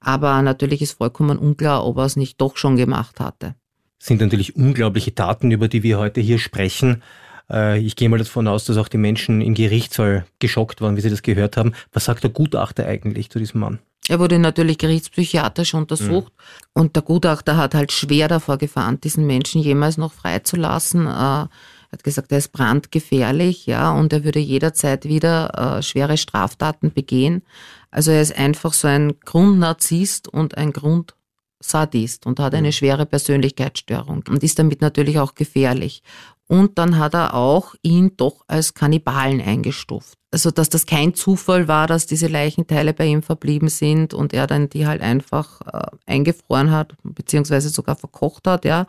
Aber 0.00 0.40
natürlich 0.40 0.80
ist 0.80 0.96
vollkommen 0.96 1.36
unklar, 1.36 1.84
ob 1.84 1.98
er 1.98 2.06
es 2.06 2.16
nicht 2.16 2.40
doch 2.40 2.56
schon 2.56 2.76
gemacht 2.76 3.20
hatte. 3.20 3.56
Das 3.98 4.08
sind 4.08 4.22
natürlich 4.22 4.56
unglaubliche 4.56 5.10
Daten, 5.10 5.50
über 5.50 5.68
die 5.68 5.82
wir 5.82 5.98
heute 5.98 6.22
hier 6.22 6.38
sprechen. 6.38 7.02
Äh, 7.50 7.78
ich 7.80 7.96
gehe 7.96 8.08
mal 8.08 8.18
davon 8.18 8.48
aus, 8.48 8.64
dass 8.64 8.76
auch 8.76 8.88
die 8.88 8.98
Menschen 8.98 9.40
im 9.40 9.54
Gerichtssaal 9.54 10.26
geschockt 10.38 10.80
waren, 10.80 10.96
wie 10.96 11.00
sie 11.00 11.10
das 11.10 11.22
gehört 11.22 11.56
haben. 11.56 11.72
Was 11.92 12.04
sagt 12.06 12.22
der 12.22 12.30
Gutachter 12.30 12.86
eigentlich 12.86 13.30
zu 13.30 13.38
diesem 13.38 13.60
Mann? 13.60 13.78
Er 14.08 14.20
wurde 14.20 14.38
natürlich 14.38 14.78
gerichtspsychiatrisch 14.78 15.74
untersucht 15.74 16.32
mhm. 16.32 16.80
und 16.80 16.96
der 16.96 17.02
Gutachter 17.02 17.56
hat 17.56 17.74
halt 17.74 17.90
schwer 17.90 18.28
davor 18.28 18.56
gefahren, 18.56 19.00
diesen 19.00 19.26
Menschen 19.26 19.60
jemals 19.60 19.96
noch 19.96 20.12
freizulassen. 20.12 21.06
Er 21.06 21.50
hat 21.90 22.04
gesagt, 22.04 22.30
er 22.30 22.38
ist 22.38 22.52
brandgefährlich, 22.52 23.66
ja, 23.66 23.90
und 23.92 24.12
er 24.12 24.22
würde 24.22 24.38
jederzeit 24.38 25.06
wieder 25.06 25.78
äh, 25.78 25.82
schwere 25.82 26.16
Straftaten 26.16 26.92
begehen. 26.92 27.42
Also 27.90 28.12
er 28.12 28.22
ist 28.22 28.36
einfach 28.36 28.74
so 28.74 28.86
ein 28.86 29.18
Grundnarzisst 29.24 30.28
und 30.28 30.56
ein 30.56 30.72
Grundsadist 30.72 32.26
und 32.26 32.38
hat 32.38 32.54
eine 32.54 32.68
mhm. 32.68 32.72
schwere 32.72 33.06
Persönlichkeitsstörung 33.06 34.22
und 34.28 34.44
ist 34.44 34.58
damit 34.58 34.82
natürlich 34.82 35.18
auch 35.18 35.34
gefährlich. 35.34 36.02
Und 36.48 36.78
dann 36.78 36.98
hat 36.98 37.14
er 37.14 37.34
auch 37.34 37.74
ihn 37.82 38.12
doch 38.16 38.44
als 38.46 38.74
Kannibalen 38.74 39.40
eingestuft. 39.40 40.16
Also, 40.30 40.50
dass 40.50 40.68
das 40.68 40.86
kein 40.86 41.14
Zufall 41.14 41.66
war, 41.66 41.86
dass 41.86 42.06
diese 42.06 42.26
Leichenteile 42.26 42.92
bei 42.92 43.06
ihm 43.06 43.22
verblieben 43.22 43.68
sind 43.68 44.12
und 44.12 44.34
er 44.34 44.46
dann 44.46 44.68
die 44.68 44.86
halt 44.86 45.00
einfach 45.00 45.62
äh, 45.62 45.86
eingefroren 46.04 46.70
hat, 46.70 46.94
beziehungsweise 47.02 47.70
sogar 47.70 47.96
verkocht 47.96 48.46
hat, 48.46 48.64
ja, 48.64 48.86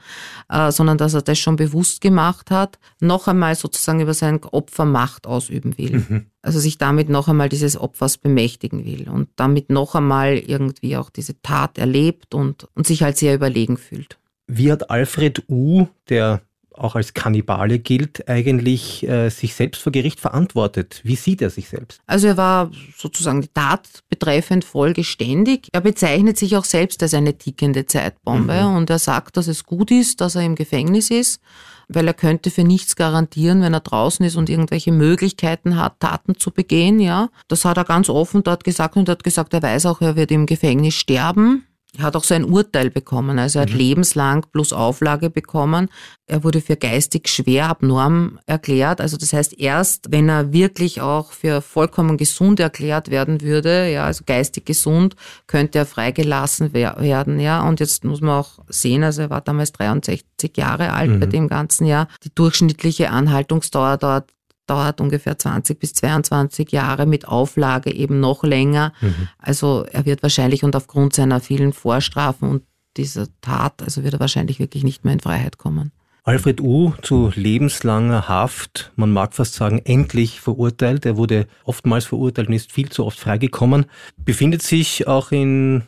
äh, 0.49 0.71
sondern 0.71 0.97
dass 0.97 1.13
er 1.13 1.21
das 1.21 1.39
schon 1.39 1.55
bewusst 1.55 2.01
gemacht 2.01 2.51
hat, 2.51 2.79
noch 2.99 3.27
einmal 3.27 3.55
sozusagen 3.55 4.01
über 4.01 4.13
sein 4.13 4.43
Opfer 4.43 4.85
Macht 4.85 5.25
ausüben 5.25 5.77
will. 5.77 6.05
Mhm. 6.09 6.25
Also 6.41 6.59
sich 6.59 6.77
damit 6.77 7.07
noch 7.07 7.27
einmal 7.27 7.49
dieses 7.49 7.79
Opfers 7.79 8.17
bemächtigen 8.17 8.83
will 8.83 9.07
und 9.07 9.29
damit 9.35 9.69
noch 9.69 9.95
einmal 9.95 10.37
irgendwie 10.37 10.97
auch 10.97 11.09
diese 11.09 11.41
Tat 11.41 11.77
erlebt 11.77 12.35
und, 12.35 12.67
und 12.73 12.87
sich 12.87 13.03
halt 13.03 13.17
sehr 13.17 13.33
überlegen 13.33 13.77
fühlt. 13.77 14.17
Wie 14.47 14.71
hat 14.71 14.89
Alfred 14.89 15.43
U., 15.49 15.87
der 16.09 16.41
auch 16.79 16.95
als 16.95 17.13
Kannibale 17.13 17.79
gilt, 17.79 18.27
eigentlich 18.29 19.07
äh, 19.07 19.29
sich 19.29 19.55
selbst 19.55 19.81
vor 19.81 19.91
Gericht 19.91 20.19
verantwortet. 20.19 21.01
Wie 21.03 21.15
sieht 21.15 21.41
er 21.41 21.49
sich 21.49 21.69
selbst? 21.69 22.01
Also 22.05 22.27
er 22.27 22.37
war 22.37 22.71
sozusagen 22.97 23.41
die 23.41 23.49
Tat 23.53 23.87
betreffend 24.09 24.65
vollgeständig. 24.65 25.69
Er 25.71 25.81
bezeichnet 25.81 26.37
sich 26.37 26.55
auch 26.55 26.65
selbst 26.65 27.01
als 27.03 27.13
eine 27.13 27.37
tickende 27.37 27.85
Zeitbombe 27.85 28.63
mhm. 28.63 28.75
und 28.75 28.89
er 28.89 28.99
sagt, 28.99 29.37
dass 29.37 29.47
es 29.47 29.63
gut 29.63 29.91
ist, 29.91 30.21
dass 30.21 30.35
er 30.35 30.43
im 30.43 30.55
Gefängnis 30.55 31.09
ist, 31.09 31.41
weil 31.87 32.07
er 32.07 32.13
könnte 32.13 32.51
für 32.51 32.63
nichts 32.63 32.95
garantieren, 32.95 33.61
wenn 33.61 33.73
er 33.73 33.79
draußen 33.79 34.25
ist 34.25 34.35
und 34.35 34.49
irgendwelche 34.49 34.91
Möglichkeiten 34.91 35.77
hat, 35.77 35.99
Taten 35.99 36.37
zu 36.37 36.51
begehen, 36.51 36.99
ja. 36.99 37.29
Das 37.47 37.65
hat 37.65 37.77
er 37.77 37.85
ganz 37.85 38.09
offen 38.09 38.43
dort 38.43 38.63
gesagt 38.63 38.97
und 38.97 39.09
hat 39.09 39.23
gesagt, 39.23 39.53
er 39.53 39.63
weiß 39.63 39.85
auch, 39.85 40.01
er 40.01 40.15
wird 40.15 40.31
im 40.31 40.45
Gefängnis 40.45 40.95
sterben. 40.95 41.63
Er 41.95 42.03
hat 42.03 42.15
auch 42.15 42.23
so 42.23 42.35
ein 42.35 42.43
Urteil 42.43 42.89
bekommen, 42.89 43.39
also 43.39 43.59
er 43.59 43.63
hat 43.63 43.71
mhm. 43.71 43.77
lebenslang 43.77 44.45
plus 44.51 44.73
Auflage 44.73 45.29
bekommen. 45.29 45.89
Er 46.27 46.43
wurde 46.43 46.59
für 46.59 46.75
geistig 46.75 47.29
schwer 47.29 47.69
abnorm 47.69 48.39
erklärt. 48.45 48.99
Also 48.99 49.15
das 49.15 49.31
heißt, 49.31 49.57
erst 49.57 50.11
wenn 50.11 50.27
er 50.27 50.51
wirklich 50.51 50.99
auch 50.99 51.31
für 51.31 51.61
vollkommen 51.61 52.17
gesund 52.17 52.59
erklärt 52.59 53.09
werden 53.09 53.41
würde, 53.41 53.89
ja, 53.89 54.03
also 54.03 54.25
geistig 54.25 54.65
gesund, 54.65 55.15
könnte 55.47 55.79
er 55.79 55.85
freigelassen 55.85 56.73
werden, 56.73 57.39
ja. 57.39 57.65
Und 57.67 57.79
jetzt 57.79 58.03
muss 58.03 58.19
man 58.19 58.41
auch 58.41 58.59
sehen, 58.67 59.03
also 59.03 59.23
er 59.23 59.29
war 59.29 59.41
damals 59.41 59.71
63 59.71 60.57
Jahre 60.57 60.91
alt 60.91 61.11
mhm. 61.11 61.19
bei 61.21 61.25
dem 61.25 61.47
ganzen 61.47 61.87
Jahr. 61.87 62.09
Die 62.23 62.35
durchschnittliche 62.35 63.09
Anhaltungsdauer 63.09 63.97
dort 63.97 64.31
dauert 64.67 65.01
ungefähr 65.01 65.37
20 65.37 65.79
bis 65.79 65.93
22 65.93 66.71
Jahre 66.71 67.05
mit 67.05 67.27
Auflage 67.27 67.93
eben 67.93 68.19
noch 68.19 68.43
länger. 68.43 68.93
Mhm. 69.01 69.27
Also 69.39 69.85
er 69.91 70.05
wird 70.05 70.23
wahrscheinlich 70.23 70.63
und 70.63 70.75
aufgrund 70.75 71.13
seiner 71.13 71.39
vielen 71.39 71.73
Vorstrafen 71.73 72.49
und 72.49 72.63
dieser 72.97 73.27
Tat, 73.41 73.81
also 73.81 74.03
wird 74.03 74.15
er 74.15 74.19
wahrscheinlich 74.19 74.59
wirklich 74.59 74.83
nicht 74.83 75.05
mehr 75.05 75.13
in 75.13 75.19
Freiheit 75.19 75.57
kommen. 75.57 75.91
Alfred 76.23 76.59
U. 76.59 76.91
zu 77.01 77.31
lebenslanger 77.33 78.27
Haft, 78.27 78.91
man 78.97 79.13
mag 79.13 79.33
fast 79.33 79.53
sagen, 79.53 79.79
endlich 79.85 80.41
verurteilt. 80.41 81.05
Er 81.05 81.15
wurde 81.15 81.47
oftmals 81.63 82.05
verurteilt 82.05 82.49
und 82.49 82.53
ist 82.53 82.73
viel 82.73 82.89
zu 82.89 83.05
oft 83.05 83.17
freigekommen. 83.17 83.85
Befindet 84.17 84.61
sich 84.61 85.07
auch 85.07 85.31
in 85.31 85.83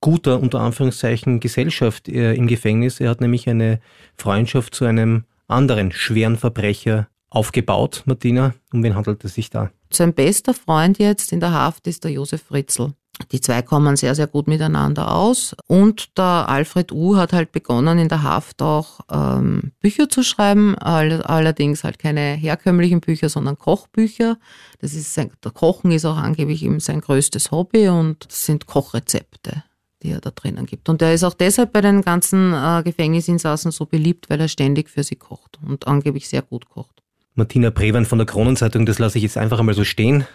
guter, 0.00 0.40
unter 0.40 0.60
Anführungszeichen, 0.60 1.40
Gesellschaft 1.40 2.08
äh, 2.08 2.32
im 2.32 2.46
Gefängnis. 2.46 2.98
Er 2.98 3.10
hat 3.10 3.20
nämlich 3.20 3.46
eine 3.46 3.80
Freundschaft 4.16 4.74
zu 4.74 4.86
einem 4.86 5.24
anderen 5.48 5.92
schweren 5.92 6.38
Verbrecher 6.38 7.08
aufgebaut, 7.30 8.02
Martina? 8.06 8.54
Um 8.72 8.82
wen 8.82 8.94
handelt 8.94 9.24
es 9.24 9.34
sich 9.34 9.50
da? 9.50 9.70
Sein 9.90 10.14
bester 10.14 10.54
Freund 10.54 10.98
jetzt 10.98 11.32
in 11.32 11.40
der 11.40 11.52
Haft 11.52 11.86
ist 11.86 12.04
der 12.04 12.12
Josef 12.12 12.42
Fritzl. 12.42 12.92
Die 13.32 13.40
zwei 13.40 13.62
kommen 13.62 13.96
sehr, 13.96 14.14
sehr 14.14 14.28
gut 14.28 14.46
miteinander 14.46 15.12
aus. 15.12 15.56
Und 15.66 16.16
der 16.16 16.48
Alfred 16.48 16.92
U. 16.92 17.16
hat 17.16 17.32
halt 17.32 17.50
begonnen, 17.50 17.98
in 17.98 18.08
der 18.08 18.22
Haft 18.22 18.62
auch 18.62 19.00
ähm, 19.10 19.72
Bücher 19.80 20.08
zu 20.08 20.22
schreiben, 20.22 20.76
all, 20.78 21.22
allerdings 21.22 21.82
halt 21.82 21.98
keine 21.98 22.34
herkömmlichen 22.34 23.00
Bücher, 23.00 23.28
sondern 23.28 23.58
Kochbücher. 23.58 24.38
Das 24.80 24.94
ist 24.94 25.14
sein, 25.14 25.32
der 25.42 25.50
Kochen 25.50 25.90
ist 25.90 26.04
auch 26.04 26.16
angeblich 26.16 26.62
eben 26.62 26.78
sein 26.80 27.00
größtes 27.00 27.50
Hobby 27.50 27.88
und 27.88 28.26
das 28.26 28.46
sind 28.46 28.66
Kochrezepte 28.66 29.64
die 30.02 30.10
er 30.12 30.20
da 30.20 30.30
drinnen 30.30 30.66
gibt. 30.66 30.88
Und 30.88 31.02
er 31.02 31.12
ist 31.12 31.24
auch 31.24 31.34
deshalb 31.34 31.72
bei 31.72 31.80
den 31.80 32.02
ganzen 32.02 32.52
äh, 32.52 32.82
Gefängnisinsassen 32.84 33.72
so 33.72 33.84
beliebt, 33.84 34.30
weil 34.30 34.40
er 34.40 34.46
ständig 34.46 34.88
für 34.90 35.02
sie 35.02 35.16
kocht 35.16 35.58
und 35.60 35.88
angeblich 35.88 36.28
sehr 36.28 36.42
gut 36.42 36.68
kocht. 36.68 37.02
Martina 37.38 37.70
Prewan 37.70 38.04
von 38.04 38.18
der 38.18 38.26
Kronenzeitung, 38.26 38.84
das 38.84 38.98
lasse 38.98 39.16
ich 39.16 39.22
jetzt 39.22 39.38
einfach 39.38 39.60
einmal 39.60 39.74
so 39.74 39.84
stehen. 39.84 40.26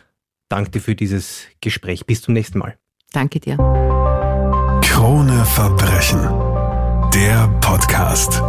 Danke 0.49 0.71
dir 0.71 0.79
für 0.79 0.95
dieses 0.95 1.43
Gespräch. 1.61 2.05
Bis 2.05 2.21
zum 2.21 2.33
nächsten 2.33 2.59
Mal. 2.59 2.77
Danke 3.11 3.39
dir. 3.39 3.57
Krone 4.81 5.45
Verbrechen. 5.45 6.21
Der 7.13 7.47
Podcast. 7.59 8.41